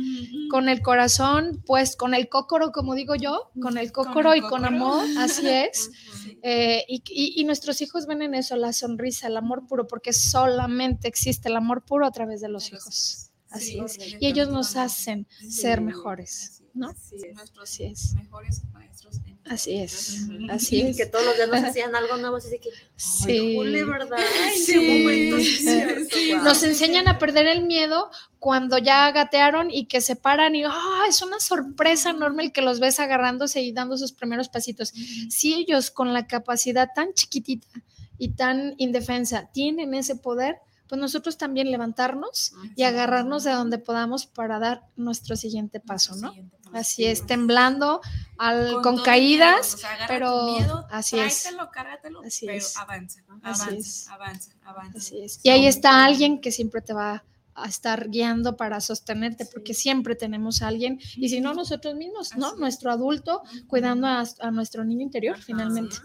[0.50, 4.64] Con el corazón, pues con el cócoro, como digo yo, con el cócoro y con
[4.64, 5.04] amor.
[5.16, 5.92] Así es.
[6.42, 11.48] Eh, y, nuestros hijos ven en eso la sonrisa, el amor puro, porque solamente existe
[11.48, 13.30] el amor puro a través de los hijos.
[13.48, 13.96] Así es.
[14.18, 16.88] Y ellos nos hacen ser mejores, ¿no?
[16.88, 17.34] Así es.
[17.34, 19.20] Nuestros mejores maestros.
[19.46, 20.96] Así es, así es.
[20.96, 24.18] Que todos los días nos hacían algo nuevo, así que, sí, ¿verdad?
[24.64, 26.34] sí.
[26.34, 31.04] Nos enseñan a perder el miedo cuando ya gatearon y que se paran y ¡ah!
[31.08, 34.90] es una sorpresa enorme el que los ves agarrándose y dando sus primeros pasitos.
[34.90, 37.82] Si ellos con la capacidad tan chiquitita
[38.18, 40.58] y tan indefensa tienen ese poder,
[40.90, 46.34] pues nosotros también levantarnos y agarrarnos de donde podamos para dar nuestro siguiente paso, ¿no?
[46.72, 48.00] Así es, temblando,
[48.38, 49.76] al, con, caídas,
[50.08, 50.56] pero
[50.90, 51.48] así es.
[51.72, 52.76] Cárgatelo, así pero es.
[52.76, 54.98] avanza, avanza, avanza, avanza.
[54.98, 55.38] Así es.
[55.44, 57.22] Y ahí está alguien que siempre te va
[57.54, 62.36] a estar guiando para sostenerte, porque siempre tenemos a alguien, y si no, nosotros mismos,
[62.36, 62.56] ¿no?
[62.56, 65.98] Nuestro adulto cuidando a, a nuestro niño interior, finalmente.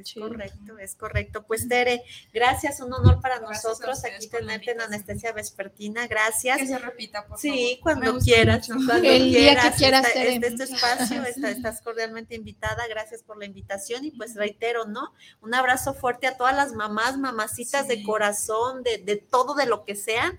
[0.00, 1.44] Es correcto, es correcto.
[1.46, 6.06] Pues Tere, gracias, un honor para nosotros aquí tenerte en anestesia vespertina.
[6.06, 6.58] Gracias.
[6.58, 9.32] Que se repita, por Sí, cuando quieras, cuando El quieras.
[9.32, 12.86] Día que quieras este, este, espacio, estás cordialmente invitada.
[12.88, 15.12] Gracias por la invitación y pues reitero, ¿no?
[15.40, 19.84] Un abrazo fuerte a todas las mamás, mamacitas de corazón, de, de todo, de lo
[19.84, 20.38] que sea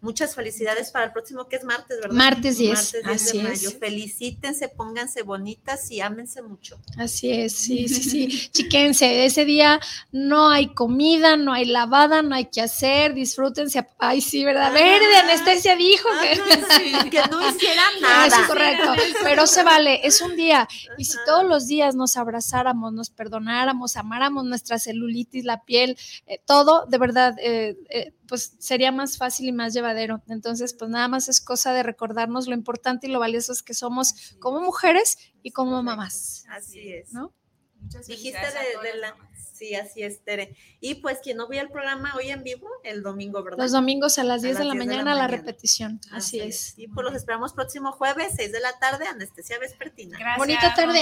[0.00, 2.16] Muchas felicidades para el próximo, que es martes, ¿verdad?
[2.16, 2.72] Martes 10.
[2.72, 3.68] Martes 10 Así de mayo.
[3.68, 3.78] Es.
[3.78, 6.80] Felicítense, pónganse bonitas y ámense mucho.
[6.96, 8.48] Así es, sí, sí, sí.
[8.52, 9.80] Chiquense, ese día
[10.12, 13.86] no hay comida, no hay lavada, no hay que hacer, disfrútense.
[13.98, 14.72] Ay, sí, ¿verdad?
[14.72, 16.40] Verde, anestesia dijo que...
[17.10, 18.26] que no hiciera nada.
[18.26, 18.92] Es correcto,
[19.22, 20.68] pero se vale, es un día.
[20.96, 25.96] Y si todos los días nos abrazáramos, nos perdonáramos, amáramos nuestra celulitis, la piel,
[26.26, 30.22] eh, todo, de verdad, eh, eh, pues sería más fácil y más llevadero.
[30.28, 34.36] Entonces, pues nada más es cosa de recordarnos lo importante y lo valiosos que somos
[34.38, 36.44] como mujeres y como mamás.
[36.48, 37.12] Así es.
[37.12, 37.34] ¿No?
[37.80, 39.16] Muchas Dijiste de, la...
[39.52, 40.56] Sí, así es, Tere.
[40.80, 43.58] Y pues quien no vio el programa hoy en vivo, el domingo, ¿verdad?
[43.58, 46.00] Los domingos a las 10, de, la mañana, la repetición.
[46.12, 46.74] Así, es.
[46.78, 50.16] Y pues los esperamos próximo jueves, 6 de la tarde, anestesia vespertina.
[50.16, 50.38] Gracias.
[50.38, 51.00] Bonita tarde.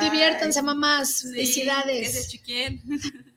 [0.00, 1.22] Diviértanse, mamás.
[1.22, 2.36] Felicidades.